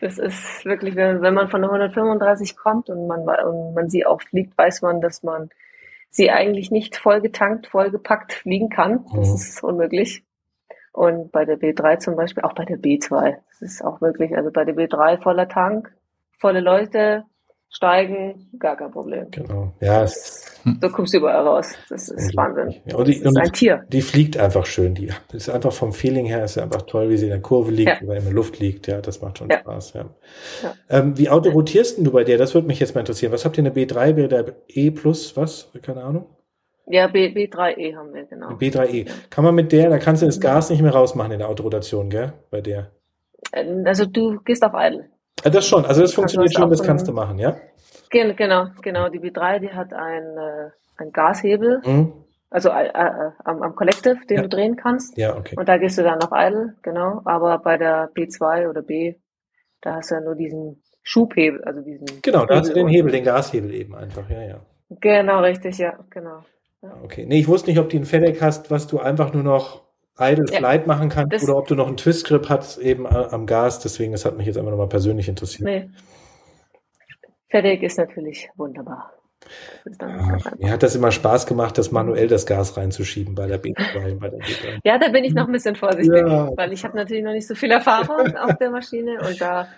[0.00, 4.22] Das ist wirklich, wenn, man von der 135 kommt und man, und man sie auch
[4.22, 5.50] fliegt, weiß man, dass man
[6.10, 9.04] sie eigentlich nicht vollgetankt, vollgepackt fliegen kann.
[9.14, 9.34] Das mhm.
[9.34, 10.24] ist unmöglich.
[10.92, 14.36] Und bei der B3 zum Beispiel, auch bei der B2, das ist auch möglich.
[14.36, 15.92] Also bei der B3 voller Tank,
[16.38, 17.24] volle Leute,
[17.70, 19.30] steigen, gar kein Problem.
[19.30, 19.72] Genau.
[19.80, 21.74] Ja, so kommst du überall raus.
[21.88, 22.80] Das ist Wahnsinn.
[22.86, 23.84] Ja, und die, das ist ein Tier.
[23.88, 24.94] Die fliegt einfach schön.
[24.94, 27.70] Die ist einfach vom Feeling her ist ja einfach toll, wie sie in der Kurve
[27.70, 28.06] liegt, ja.
[28.06, 28.86] oder in der Luft liegt.
[28.86, 29.58] Ja, das macht schon ja.
[29.60, 29.94] Spaß.
[29.94, 30.06] Ja.
[30.90, 32.38] Ähm, wie autorotierst du bei dir?
[32.38, 33.32] Das würde mich jetzt mal interessieren.
[33.32, 35.70] Was habt ihr in der B3, bei der E plus was?
[35.82, 36.26] Keine Ahnung.
[36.90, 38.48] Ja, B, B3E haben wir, genau.
[38.52, 39.10] B3E.
[39.28, 42.08] Kann man mit der, da kannst du das Gas nicht mehr rausmachen in der Autorotation,
[42.08, 42.32] gell?
[42.50, 42.90] Bei der.
[43.52, 45.10] Ähm, also du gehst auf Idle.
[45.44, 47.56] Ja, das schon, also das funktioniert schon, das kannst du machen, ja?
[48.10, 49.08] Genau, genau.
[49.08, 52.12] Die B3, die hat einen, äh, einen Gashebel, mhm.
[52.50, 54.42] also äh, äh, am, am Collective, den ja.
[54.42, 55.16] du drehen kannst.
[55.16, 55.54] Ja, okay.
[55.56, 57.22] Und da gehst du dann auf Idle, genau.
[57.24, 59.14] Aber bei der B2 oder B,
[59.80, 62.06] da hast du ja nur diesen Schubhebel, also diesen.
[62.22, 64.60] Genau, da hast du den Hebel, den Gashebel eben einfach, ja, ja.
[64.90, 66.44] Genau, richtig, ja, genau.
[66.82, 66.96] Ja.
[67.02, 67.26] Okay.
[67.26, 69.87] Nee, ich wusste nicht, ob du ein FedEx hast, was du einfach nur noch
[70.18, 73.46] Idle ja, Flight machen kannst oder ob du noch einen Twist Grip hast eben am
[73.46, 73.80] Gas.
[73.80, 75.64] Deswegen, das hat mich jetzt einfach nochmal persönlich interessiert.
[75.64, 75.90] Nee.
[77.50, 79.12] FedEx ist natürlich wunderbar.
[80.00, 84.18] Ja, mir hat das immer Spaß gemacht, das manuell das Gas reinzuschieben bei der B2.
[84.18, 84.80] Bei der B3.
[84.84, 86.50] Ja, da bin ich noch ein bisschen vorsichtig, ja.
[86.56, 89.68] weil ich habe natürlich noch nicht so viel Erfahrung auf der Maschine und da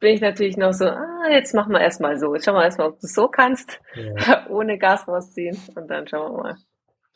[0.00, 2.34] bin ich natürlich noch so, ah, jetzt machen wir erstmal so.
[2.34, 4.46] Jetzt schauen wir erstmal, ob du es so kannst, ja.
[4.48, 6.56] ohne Gas rausziehen und dann schauen wir mal.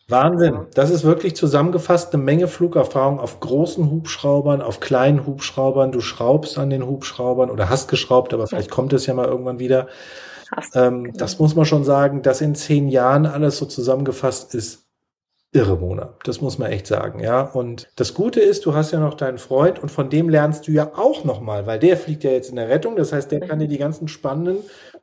[0.09, 0.67] Wahnsinn.
[0.75, 5.93] Das ist wirklich zusammengefasst eine Menge Flugerfahrung auf großen Hubschraubern, auf kleinen Hubschraubern.
[5.93, 9.59] Du schraubst an den Hubschraubern oder hast geschraubt, aber vielleicht kommt es ja mal irgendwann
[9.59, 9.89] wieder.
[10.75, 11.17] Ähm, genau.
[11.17, 14.85] Das muss man schon sagen, dass in zehn Jahren alles so zusammengefasst ist,
[15.53, 16.15] irre, Mona.
[16.25, 17.41] Das muss man echt sagen, ja.
[17.41, 20.73] Und das Gute ist, du hast ja noch deinen Freund und von dem lernst du
[20.73, 22.97] ja auch nochmal, weil der fliegt ja jetzt in der Rettung.
[22.97, 24.59] Das heißt, der kann dir die ganzen spannenden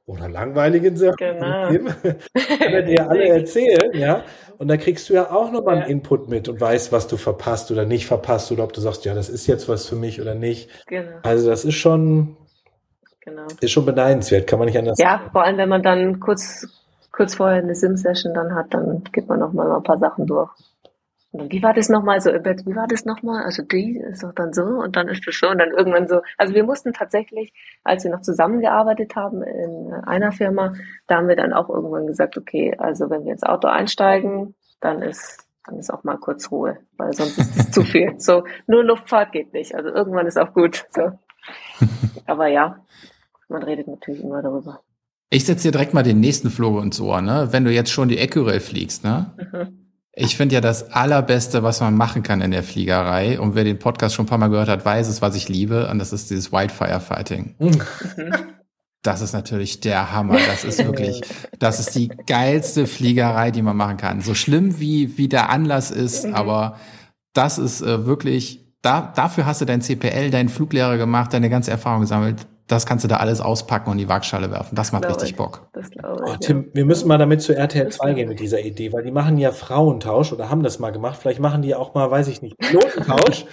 [0.05, 1.69] oder langweiligen Sachen genau.
[1.69, 1.93] kann
[2.73, 4.23] er dir alle erzählen, ja.
[4.61, 7.71] Und da kriegst du ja auch nochmal einen Input mit und weißt, was du verpasst
[7.71, 10.35] oder nicht verpasst oder ob du sagst, ja, das ist jetzt was für mich oder
[10.35, 10.69] nicht.
[10.85, 11.13] Genau.
[11.23, 12.37] Also das ist schon,
[13.21, 13.47] genau.
[13.59, 15.31] Ist schon beneidenswert, kann man nicht anders Ja, sagen.
[15.31, 16.67] vor allem, wenn man dann kurz,
[17.11, 20.51] kurz vorher eine Sim-Session dann hat, dann geht man noch mal ein paar Sachen durch.
[21.33, 23.43] Wie war das nochmal so, wie war das nochmal?
[23.43, 26.21] Also die ist doch dann so und dann ist das so und dann irgendwann so.
[26.37, 27.53] Also wir mussten tatsächlich,
[27.85, 30.73] als wir noch zusammengearbeitet haben in einer Firma,
[31.07, 35.01] da haben wir dann auch irgendwann gesagt, okay, also wenn wir ins Auto einsteigen, dann
[35.01, 38.19] ist, dann ist auch mal kurz Ruhe, weil sonst ist es zu viel.
[38.19, 39.73] So, nur Luftfahrt geht nicht.
[39.73, 40.85] Also irgendwann ist auch gut.
[40.89, 41.11] So.
[42.25, 42.83] Aber ja,
[43.47, 44.81] man redet natürlich immer darüber.
[45.29, 47.47] Ich setze dir direkt mal den nächsten Floge ins Ohr, ne?
[47.51, 49.31] Wenn du jetzt schon die Ecurel fliegst, ne?
[49.37, 49.80] Mhm.
[50.13, 53.39] Ich finde ja das Allerbeste, was man machen kann in der Fliegerei.
[53.39, 55.87] Und wer den Podcast schon ein paar Mal gehört hat, weiß es, was ich liebe.
[55.89, 57.55] Und das ist dieses Wildfire Fighting.
[57.59, 57.81] Mhm.
[59.03, 60.37] Das ist natürlich der Hammer.
[60.45, 61.21] Das ist wirklich,
[61.57, 64.21] das ist die geilste Fliegerei, die man machen kann.
[64.21, 66.35] So schlimm wie, wie der Anlass ist, mhm.
[66.35, 66.77] aber
[67.33, 71.71] das ist äh, wirklich, da, dafür hast du dein CPL, deinen Fluglehrer gemacht, deine ganze
[71.71, 74.75] Erfahrung gesammelt das kannst du da alles auspacken und in die Waagschale werfen.
[74.75, 75.35] Das macht richtig ich.
[75.35, 75.67] Bock.
[75.73, 76.31] Das glaube ich.
[76.31, 76.69] Oh, Tim, ja.
[76.73, 79.51] wir müssen mal damit zu RTL 2 gehen mit dieser Idee, weil die machen ja
[79.51, 81.19] Frauentausch oder haben das mal gemacht.
[81.21, 83.45] Vielleicht machen die auch mal, weiß ich nicht, Pilotentausch.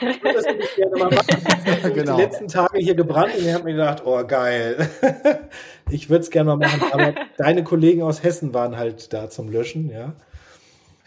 [0.00, 1.94] das ich gerne mal machen.
[1.94, 2.16] genau.
[2.16, 4.88] Die letzten Tage hier gebrannt und ich habe mir gedacht, oh geil.
[5.90, 9.48] ich würde es gerne mal machen, aber deine Kollegen aus Hessen waren halt da zum
[9.48, 10.12] Löschen, ja.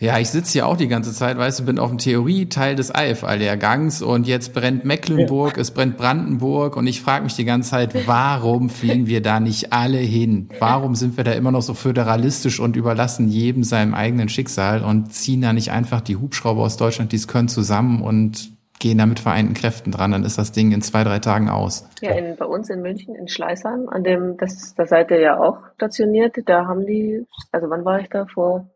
[0.01, 2.89] Ja, ich sitze hier auch die ganze Zeit, weißt du, bin auf dem Theorie-Teil des
[2.95, 5.61] IFA-Lehrgangs und jetzt brennt Mecklenburg, ja.
[5.61, 9.73] es brennt Brandenburg und ich frage mich die ganze Zeit, warum fliegen wir da nicht
[9.73, 10.47] alle hin?
[10.57, 15.11] Warum sind wir da immer noch so föderalistisch und überlassen jedem seinem eigenen Schicksal und
[15.11, 19.05] ziehen da nicht einfach die Hubschrauber aus Deutschland, die es können, zusammen und gehen da
[19.05, 21.89] mit vereinten Kräften dran, dann ist das Ding in zwei, drei Tagen aus.
[21.99, 25.39] Ja, in, bei uns in München, in Schleißheim, an dem, das, da seid ihr ja
[25.41, 28.25] auch stationiert, da haben die, also wann war ich da?
[28.33, 28.69] Vor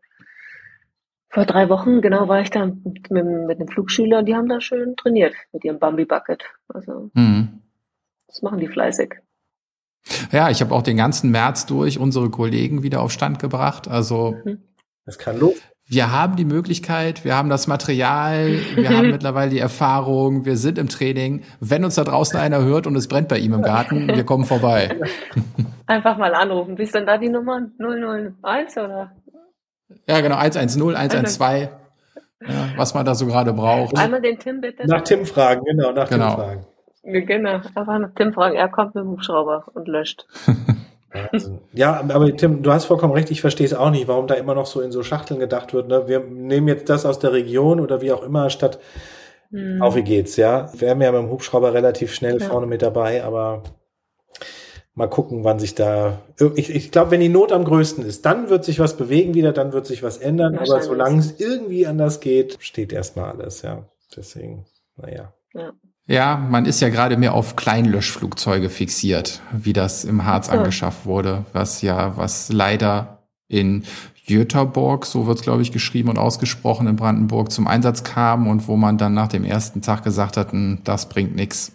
[1.34, 4.48] vor drei Wochen, genau, war ich da mit, mit, mit einem Flugschüler und die haben
[4.48, 6.44] da schön trainiert mit ihrem Bambi Bucket.
[6.68, 7.60] Also, mhm.
[8.28, 9.16] das machen die fleißig.
[10.30, 13.88] Ja, ich habe auch den ganzen März durch unsere Kollegen wieder auf Stand gebracht.
[13.88, 14.62] Also, mhm.
[15.06, 15.56] das kann los.
[15.86, 20.78] Wir haben die Möglichkeit, wir haben das Material, wir haben mittlerweile die Erfahrung, wir sind
[20.78, 21.42] im Training.
[21.58, 24.44] Wenn uns da draußen einer hört und es brennt bei ihm im Garten, wir kommen
[24.44, 25.00] vorbei.
[25.86, 26.78] Einfach mal anrufen.
[26.78, 27.66] Wie ist denn da die Nummer?
[27.78, 29.10] 001 oder?
[30.08, 31.68] Ja, genau, 110, 112,
[32.40, 33.96] ja, was man da so gerade braucht.
[33.96, 34.86] Einmal den Tim bitte.
[34.86, 36.28] Nach Tim fragen, genau, nach genau.
[36.28, 36.66] Tim fragen.
[37.04, 38.56] Genau, einfach nach Tim fragen.
[38.56, 40.26] Er kommt mit dem Hubschrauber und löscht.
[41.72, 44.54] ja, aber Tim, du hast vollkommen recht, ich verstehe es auch nicht, warum da immer
[44.54, 45.88] noch so in so Schachteln gedacht wird.
[45.88, 46.08] Ne?
[46.08, 48.78] Wir nehmen jetzt das aus der Region oder wie auch immer, statt
[49.50, 49.80] hm.
[49.80, 50.70] auf wie geht's, ja.
[50.74, 52.48] Wir haben ja mit dem Hubschrauber relativ schnell ja.
[52.48, 53.62] vorne mit dabei, aber
[54.94, 56.22] mal gucken, wann sich da.
[56.54, 59.52] Ich, ich glaube, wenn die Not am größten ist, dann wird sich was bewegen wieder,
[59.52, 60.56] dann wird sich was ändern.
[60.56, 63.84] Aber solange es irgendwie anders geht, steht erstmal alles, ja.
[64.16, 64.64] Deswegen,
[64.96, 65.32] naja.
[65.52, 65.72] Ja.
[66.06, 70.52] Ja, man ist ja gerade mehr auf Kleinlöschflugzeuge fixiert, wie das im Harz ja.
[70.52, 73.84] angeschafft wurde, was ja, was leider in
[74.26, 78.68] Göteborg, so wird es glaube ich geschrieben und ausgesprochen in Brandenburg, zum Einsatz kam und
[78.68, 81.72] wo man dann nach dem ersten Tag gesagt hat, hm, das bringt nichts.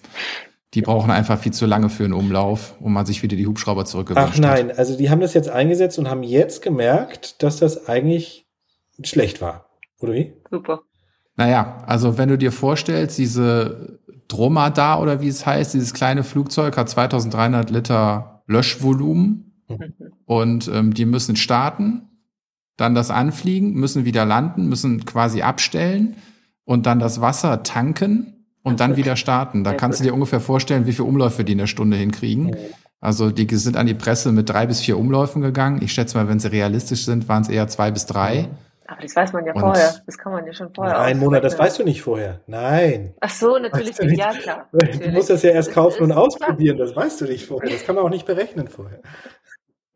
[0.76, 3.86] Die brauchen einfach viel zu lange für einen Umlauf, um man sich wieder die Hubschrauber
[3.86, 4.78] zurückgewünscht Ach nein, hat.
[4.78, 8.46] also die haben das jetzt eingesetzt und haben jetzt gemerkt, dass das eigentlich
[9.04, 9.66] schlecht war.
[10.00, 10.34] Oder wie?
[10.50, 10.82] Super.
[11.36, 16.78] Naja, also wenn du dir vorstellst, diese Dromadaar oder wie es heißt, dieses kleine Flugzeug
[16.78, 19.94] hat 2300 Liter Löschvolumen mhm.
[20.26, 22.10] und ähm, die müssen starten,
[22.78, 26.16] dann das anfliegen, müssen wieder landen, müssen quasi abstellen
[26.64, 29.64] und dann das Wasser tanken und dann wieder starten.
[29.64, 32.56] Da kannst du dir ungefähr vorstellen, wie viele Umläufe die in der Stunde hinkriegen.
[33.02, 35.82] Also die sind an die Presse mit drei bis vier Umläufen gegangen.
[35.82, 38.50] Ich schätze mal, wenn sie realistisch sind, waren es eher zwei bis drei.
[38.90, 39.94] Aber das weiß man ja und vorher.
[40.06, 41.00] Das kann man ja schon vorher.
[41.00, 42.42] Ein Monat, das weißt du nicht vorher.
[42.48, 43.14] Nein.
[43.20, 44.00] Ach so, natürlich.
[44.00, 44.68] Weißt du ja, klar.
[44.72, 45.00] Natürlich.
[45.06, 46.78] Du musst das ja erst kaufen und ausprobieren.
[46.78, 47.70] Das weißt du nicht vorher.
[47.70, 49.00] Das kann man auch nicht berechnen vorher.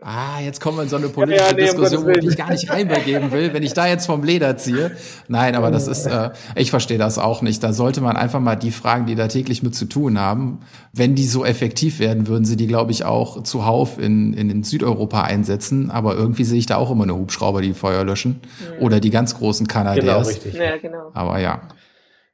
[0.06, 2.52] Ah, jetzt kommen wir in so eine politische ja, ja, nee, Diskussion, wo ich gar
[2.52, 4.92] nicht reinbegeben will, wenn ich da jetzt vom Leder ziehe.
[5.30, 7.64] Nein, aber das ist, äh, ich verstehe das auch nicht.
[7.64, 10.60] Da sollte man einfach mal die Fragen, die da täglich mit zu tun haben,
[10.92, 14.64] wenn die so effektiv werden, würden sie die, glaube ich, auch zuhauf in, in, in
[14.64, 15.90] Südeuropa einsetzen.
[15.90, 18.42] Aber irgendwie sehe ich da auch immer eine Hubschrauber, die Feuer löschen.
[18.60, 18.84] Mhm.
[18.84, 20.06] Oder die ganz großen Kanadiers.
[20.06, 20.54] Genau, richtig.
[20.56, 21.12] Ja, genau.
[21.14, 21.62] Aber ja.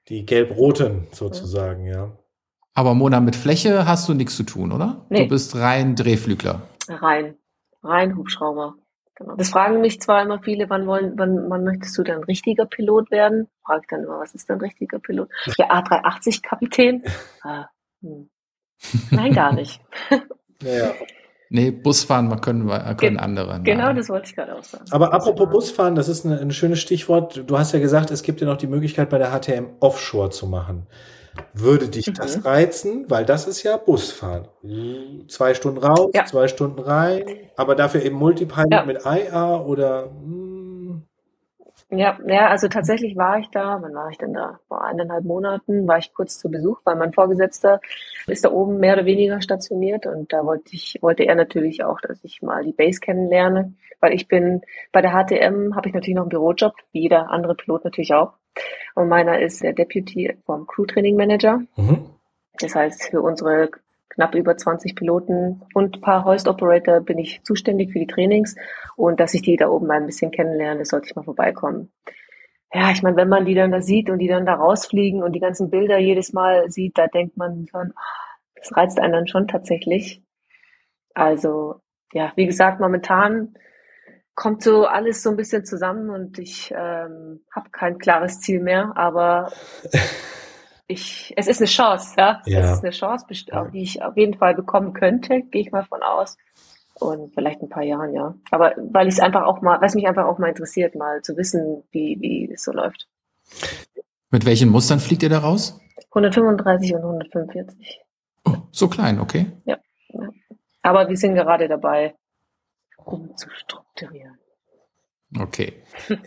[0.07, 2.17] Die gelb-roten sozusagen, ja.
[2.73, 5.05] Aber Mona, mit Fläche hast du nichts zu tun, oder?
[5.09, 5.23] Nee.
[5.23, 6.61] Du bist rein Drehflügler.
[6.87, 7.35] Rein.
[7.83, 8.75] Rein Hubschrauber.
[9.15, 9.35] Genau.
[9.35, 13.11] Das fragen mich zwar immer viele, wann wollen, wann, wann möchtest du dann richtiger Pilot
[13.11, 13.47] werden?
[13.65, 15.29] Frage ich dann immer, was ist denn richtiger Pilot?
[15.57, 17.03] Der A380-Kapitän?
[17.43, 17.69] Ah,
[18.01, 18.29] hm.
[19.11, 19.81] Nein, gar nicht.
[20.61, 20.91] Naja.
[21.49, 23.61] Nee, Busfahren können, können Ge andere.
[23.63, 23.95] Genau, nein.
[23.95, 24.83] das wollte ich gerade auch sagen.
[24.91, 27.43] Aber apropos Busfahren, das ist ein, ein schönes Stichwort.
[27.47, 30.47] Du hast ja gesagt, es gibt ja noch die Möglichkeit, bei der HTM Offshore zu
[30.47, 30.85] machen.
[31.53, 32.13] Würde dich mhm.
[32.13, 33.09] das reizen?
[33.09, 34.47] Weil das ist ja Busfahren.
[35.27, 36.25] Zwei Stunden raus, ja.
[36.25, 37.23] zwei Stunden rein,
[37.55, 38.85] aber dafür eben Multipilot ja.
[38.85, 41.03] mit IA oder hm.
[41.89, 44.59] ja, ja, also tatsächlich war ich da, wann war ich denn da?
[44.67, 47.79] Vor eineinhalb Monaten war ich kurz zu Besuch, weil mein Vorgesetzter
[48.27, 51.99] ist da oben mehr oder weniger stationiert und da wollte ich, wollte er natürlich auch,
[52.01, 54.61] dass ich mal die Base kennenlerne, weil ich bin
[54.91, 58.33] bei der HTM habe ich natürlich noch einen Bürojob, wie jeder andere Pilot natürlich auch.
[58.95, 61.61] Und meiner ist der Deputy vom Crew Training Manager.
[61.77, 62.09] Mhm.
[62.59, 63.69] Das heißt, für unsere
[64.09, 68.55] knapp über 20 Piloten und ein paar Hoist Operator bin ich zuständig für die Trainings
[68.95, 71.91] und dass ich die da oben mal ein bisschen kennenlerne, sollte ich mal vorbeikommen.
[72.73, 75.33] Ja, ich meine, wenn man die dann da sieht und die dann da rausfliegen und
[75.33, 77.93] die ganzen Bilder jedes Mal sieht, da denkt man schon,
[78.55, 80.21] das reizt einen dann schon tatsächlich.
[81.13, 81.75] Also,
[82.13, 83.55] ja, wie gesagt, momentan
[84.39, 88.93] kommt so alles so ein bisschen zusammen und ich ähm, habe kein klares Ziel mehr,
[88.95, 89.51] aber
[90.87, 92.41] ich, es ist eine Chance, ja.
[92.45, 92.59] ja.
[92.59, 96.01] Es ist eine Chance, die ich auf jeden Fall bekommen könnte, gehe ich mal von
[96.01, 96.37] aus.
[96.93, 98.33] Und vielleicht ein paar Jahren, ja.
[98.49, 101.35] Aber weil ich es einfach auch mal, was mich einfach auch mal interessiert, mal zu
[101.35, 103.09] wissen, wie, wie es so läuft.
[104.31, 105.81] Mit welchen Mustern fliegt ihr da raus?
[106.11, 107.99] 135 und 145.
[108.45, 109.47] Oh, so klein, okay.
[109.65, 109.77] Ja.
[110.13, 110.29] ja.
[110.81, 112.15] Aber wir sind gerade dabei,
[113.99, 114.37] umzustrukturieren.
[115.39, 115.73] Okay.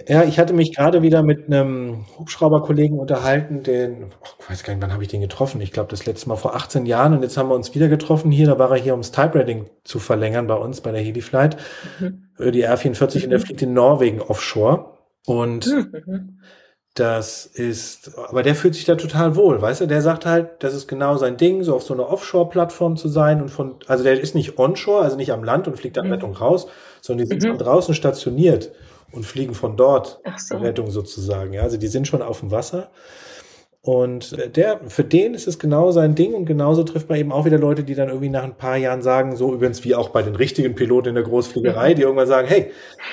[0.06, 4.74] Ja, ich hatte mich gerade wieder mit einem Hubschrauberkollegen unterhalten, den, oh, ich weiß gar
[4.74, 5.60] nicht, wann habe ich den getroffen?
[5.60, 8.30] Ich glaube, das letzte Mal vor 18 Jahren und jetzt haben wir uns wieder getroffen
[8.30, 8.46] hier.
[8.46, 11.56] Da war er hier, um das Type-Rating zu verlängern bei uns, bei der Heliflight.
[11.98, 12.28] Mhm.
[12.52, 13.24] Die R44 mhm.
[13.24, 14.98] und der fliegt in Norwegen offshore.
[15.26, 16.40] Und mhm.
[16.95, 19.86] Das ist, aber der fühlt sich da total wohl, weißt du?
[19.86, 23.40] Der sagt halt, das ist genau sein Ding, so auf so einer Offshore-Plattform zu sein
[23.40, 26.12] und von, also der ist nicht onshore, also nicht am Land und fliegt dann mhm.
[26.12, 26.66] Rettung raus,
[27.01, 27.59] sondern die sind mhm.
[27.59, 28.72] draußen stationiert
[29.11, 30.59] und fliegen von dort so.
[30.59, 31.55] Rettung sozusagen.
[31.55, 32.90] Ja, also die sind schon auf dem Wasser.
[33.80, 37.47] Und der, für den ist es genau sein Ding und genauso trifft man eben auch
[37.47, 40.22] wieder Leute, die dann irgendwie nach ein paar Jahren sagen, so übrigens wie auch bei
[40.22, 41.95] den richtigen Piloten in der Großfliegerei, mhm.
[41.97, 42.70] die irgendwann sagen, hey,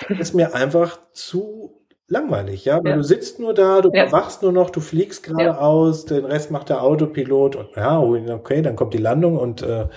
[0.10, 1.79] das ist mir einfach zu
[2.10, 2.98] langweilig, ja, weil ja.
[2.98, 4.12] du sitzt nur da, du ja.
[4.12, 6.18] wachst nur noch, du fliegst geradeaus, ja.
[6.18, 9.88] den Rest macht der Autopilot und ja, okay, dann kommt die Landung und äh,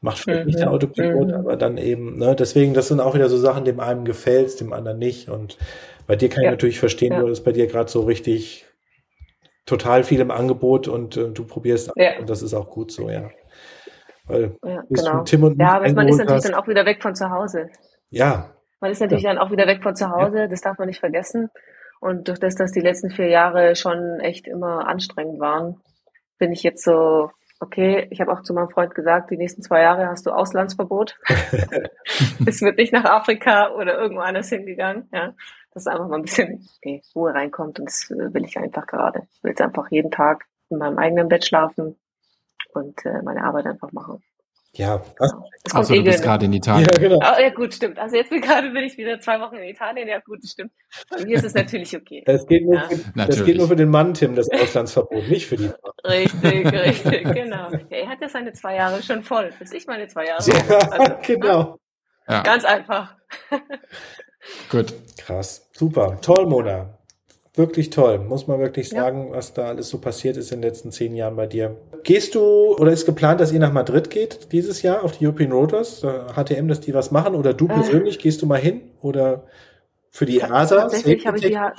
[0.00, 0.46] macht vielleicht mhm.
[0.46, 0.74] nicht der mhm.
[0.74, 1.34] Autopilot, mhm.
[1.34, 4.72] aber dann eben, ne, deswegen, das sind auch wieder so Sachen, dem einen gefällt's, dem
[4.72, 5.58] anderen nicht und
[6.06, 8.66] bei dir kann ich natürlich verstehen, du bist bei dir gerade so richtig
[9.66, 13.30] total viel im Angebot und äh, du probierst und das ist auch gut so, ja.
[14.26, 15.22] Weil ja, genau.
[15.24, 16.48] Tim und ja, aber man ist natürlich hast.
[16.48, 17.68] dann auch wieder weg von zu Hause.
[18.10, 18.50] Ja,
[18.80, 19.32] man ist natürlich ja.
[19.32, 20.46] dann auch wieder weg von zu Hause, ja.
[20.46, 21.50] das darf man nicht vergessen.
[22.00, 25.80] Und durch das, dass die letzten vier Jahre schon echt immer anstrengend waren,
[26.38, 29.82] bin ich jetzt so, okay, ich habe auch zu meinem Freund gesagt, die nächsten zwei
[29.82, 31.18] Jahre hast du Auslandsverbot.
[32.46, 35.34] es wird nicht nach Afrika oder irgendwo anders hingegangen, ja.
[35.72, 39.22] Dass einfach mal ein bisschen okay, Ruhe reinkommt und das will ich einfach gerade.
[39.30, 41.96] Ich will jetzt einfach jeden Tag in meinem eigenen Bett schlafen
[42.72, 44.20] und äh, meine Arbeit einfach machen.
[44.72, 45.32] Ja, was?
[45.72, 46.88] Also du bist gerade in Italien.
[46.92, 47.16] Ja, genau.
[47.16, 47.98] Oh, ja, gut, stimmt.
[47.98, 50.08] Also jetzt bin gerade bin ich wieder zwei Wochen in Italien.
[50.08, 50.70] Ja, gut, stimmt.
[51.10, 52.22] Bei mir ist es natürlich okay.
[52.24, 52.88] Das geht nur, ja.
[52.88, 55.90] für, das geht nur für den Mann, Tim, das Auslandsverbot, nicht für die Frau.
[56.04, 57.70] Richtig, richtig, genau.
[57.72, 60.44] Ja, er hat ja seine zwei Jahre schon voll, bis ich meine zwei Jahre.
[60.48, 61.78] Ja, also, genau.
[62.28, 62.42] Ja.
[62.42, 63.16] Ganz einfach.
[64.70, 64.94] Gut.
[65.18, 65.68] Krass.
[65.72, 66.20] Super.
[66.20, 66.99] Toll, Mona
[67.60, 69.36] wirklich toll, muss man wirklich sagen, ja.
[69.36, 71.76] was da alles so passiert ist in den letzten zehn Jahren bei dir.
[72.02, 72.40] Gehst du
[72.76, 76.66] oder ist geplant, dass ihr nach Madrid geht dieses Jahr auf die European Rotors, HTM,
[76.66, 77.74] dass die was machen oder du äh.
[77.74, 79.44] persönlich gehst du mal hin oder
[80.10, 80.76] für die EASA?
[80.76, 81.72] Tatsächlich habe ich die ja,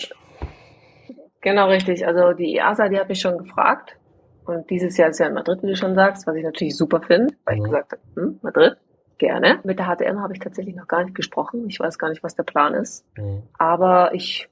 [1.42, 2.08] genau richtig.
[2.08, 3.98] Also die EASA, die hat mich schon gefragt
[4.46, 7.02] und dieses Jahr ist ja in Madrid, wie du schon sagst, was ich natürlich super
[7.02, 7.66] finde, weil mhm.
[7.66, 8.78] ich gesagt habe, hm, Madrid,
[9.22, 9.60] gerne.
[9.64, 11.68] Mit der HTM habe ich tatsächlich noch gar nicht gesprochen.
[11.68, 13.06] Ich weiß gar nicht, was der Plan ist.
[13.18, 13.44] Mhm.
[13.58, 14.50] Aber ich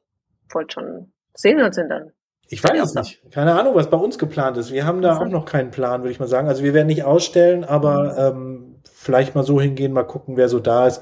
[0.52, 1.12] wollte schon
[1.42, 2.12] sehen wir uns denn dann?
[2.52, 3.32] Ich weiß es nicht.
[3.32, 4.72] Keine Ahnung, was bei uns geplant ist.
[4.72, 6.48] Wir haben da auch noch keinen Plan, würde ich mal sagen.
[6.48, 8.38] Also wir werden nicht ausstellen, aber mhm.
[8.38, 11.02] ähm, vielleicht mal so hingehen, mal gucken, wer so da ist.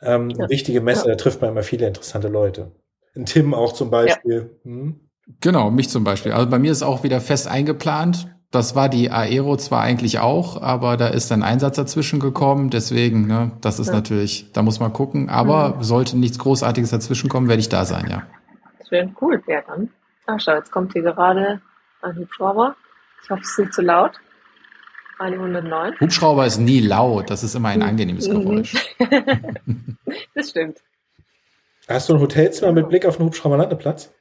[0.00, 0.48] Ähm, ja.
[0.48, 1.10] Wichtige Messe, ja.
[1.10, 2.70] da trifft man immer viele interessante Leute.
[3.16, 4.50] Ein Tim auch zum Beispiel.
[4.64, 4.70] Ja.
[4.70, 5.00] Hm?
[5.40, 6.32] Genau, mich zum Beispiel.
[6.32, 8.28] Also bei mir ist auch wieder fest eingeplant.
[8.50, 12.70] Das war die Aero zwar eigentlich auch, aber da ist ein Einsatz dazwischen gekommen.
[12.70, 15.28] Deswegen, ne, das ist natürlich, da muss man gucken.
[15.28, 15.82] Aber mhm.
[15.82, 18.22] sollte nichts Großartiges dazwischen kommen, werde ich da sein, ja.
[18.94, 19.90] Schön, cool, ja dann.
[20.26, 21.60] Ach schau, jetzt kommt hier gerade
[22.00, 22.76] ein Hubschrauber.
[23.24, 24.20] Ich hoffe, es ist nicht zu laut.
[25.18, 25.98] Ali 109.
[25.98, 28.94] Hubschrauber ist nie laut, das ist immer ein angenehmes Geräusch.
[30.36, 30.78] das stimmt.
[31.88, 34.14] Hast du ein Hotelzimmer mit Blick auf den Hubschrauberlandeplatz?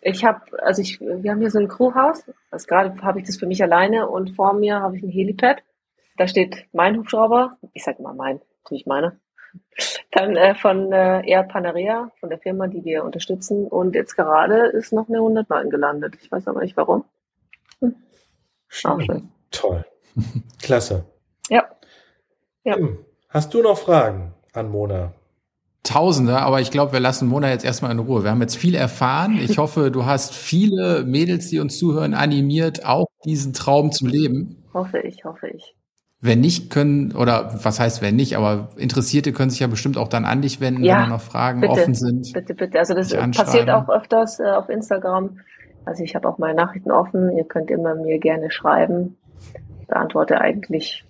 [0.00, 2.24] Ich habe, also ich, wir haben hier so ein Crewhaus.
[2.50, 5.62] Also gerade habe ich das für mich alleine und vor mir habe ich ein Helipad.
[6.16, 7.58] Da steht mein Hubschrauber.
[7.74, 9.20] Ich sage mal mein, natürlich meine.
[10.10, 13.66] Dann äh, von äh, Air Panarea, von der Firma, die wir unterstützen.
[13.66, 16.14] Und jetzt gerade ist noch eine 109 gelandet.
[16.20, 17.04] Ich weiß aber nicht warum.
[17.80, 17.96] Hm.
[18.84, 19.30] Auch schön.
[19.50, 19.84] Toll.
[20.62, 21.04] Klasse.
[21.48, 21.64] Ja.
[22.64, 22.76] ja.
[23.28, 25.12] Hast du noch Fragen an Mona?
[25.82, 28.22] Tausende, aber ich glaube, wir lassen Mona jetzt erstmal in Ruhe.
[28.22, 29.36] Wir haben jetzt viel erfahren.
[29.42, 34.64] Ich hoffe, du hast viele Mädels, die uns zuhören, animiert, auch diesen Traum zu leben.
[34.72, 35.74] Hoffe ich, hoffe ich.
[36.24, 40.06] Wenn nicht können, oder was heißt wenn nicht, aber Interessierte können sich ja bestimmt auch
[40.06, 42.32] dann an dich wenden, ja, wenn noch Fragen bitte, offen sind.
[42.32, 42.78] Bitte, bitte.
[42.78, 45.40] Also das passiert auch öfters äh, auf Instagram.
[45.84, 47.36] Also ich habe auch meine Nachrichten offen.
[47.36, 49.16] Ihr könnt immer mir gerne schreiben.
[49.80, 51.04] Ich beantworte eigentlich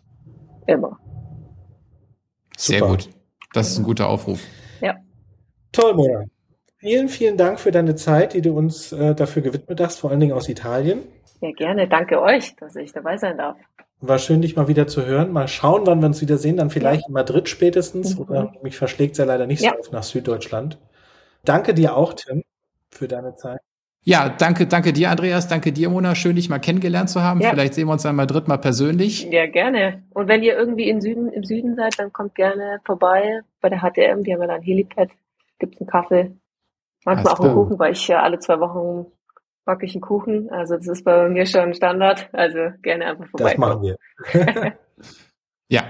[0.66, 0.98] immer.
[2.56, 2.90] Sehr Super.
[2.92, 3.10] gut.
[3.52, 4.40] Das ist ein guter Aufruf.
[4.80, 4.96] Ja.
[5.72, 6.24] Toll, Mona.
[6.78, 10.20] Vielen, vielen Dank für deine Zeit, die du uns äh, dafür gewidmet hast, vor allen
[10.20, 11.00] Dingen aus Italien.
[11.40, 11.86] Ja, gerne.
[11.86, 13.56] Danke euch, dass ich dabei sein darf.
[14.04, 15.32] War schön, dich mal wieder zu hören.
[15.32, 16.56] Mal schauen, wann wir uns wieder sehen.
[16.56, 17.08] Dann vielleicht ja.
[17.08, 18.16] in Madrid spätestens.
[18.16, 18.22] Mhm.
[18.22, 19.70] Oder mich verschlägt es ja leider nicht ja.
[19.70, 20.76] so oft nach Süddeutschland.
[21.44, 22.42] Danke dir auch, Tim,
[22.90, 23.60] für deine Zeit.
[24.04, 25.46] Ja, danke, danke dir, Andreas.
[25.46, 26.16] Danke dir, Mona.
[26.16, 27.40] Schön, dich mal kennengelernt zu haben.
[27.40, 27.50] Ja.
[27.50, 29.28] Vielleicht sehen wir uns in Madrid mal persönlich.
[29.30, 30.02] Ja, gerne.
[30.10, 33.78] Und wenn ihr irgendwie im Süden, im Süden seid, dann kommt gerne vorbei bei der
[33.78, 34.24] HTM.
[34.24, 35.10] Die haben ja da ein Helipad.
[35.60, 36.32] Gibt's einen Kaffee.
[37.04, 39.06] Manchmal auch einen Kuchen, weil ich ja alle zwei Wochen
[39.64, 40.50] backe ich einen Kuchen.
[40.50, 42.28] Also das ist bei mir schon Standard.
[42.32, 43.44] Also gerne einfach vorbei.
[43.44, 43.96] Das machen wir.
[45.68, 45.82] ja.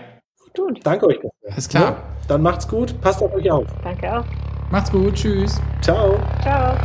[0.54, 0.80] Gut.
[0.84, 1.20] Danke euch.
[1.48, 1.82] Alles klar.
[1.82, 3.00] Ja, dann macht's gut.
[3.00, 3.66] Passt auf euch auf.
[3.82, 4.24] Danke auch.
[4.70, 5.14] Macht's gut.
[5.14, 5.60] Tschüss.
[5.80, 6.18] Ciao.
[6.42, 6.76] Ciao.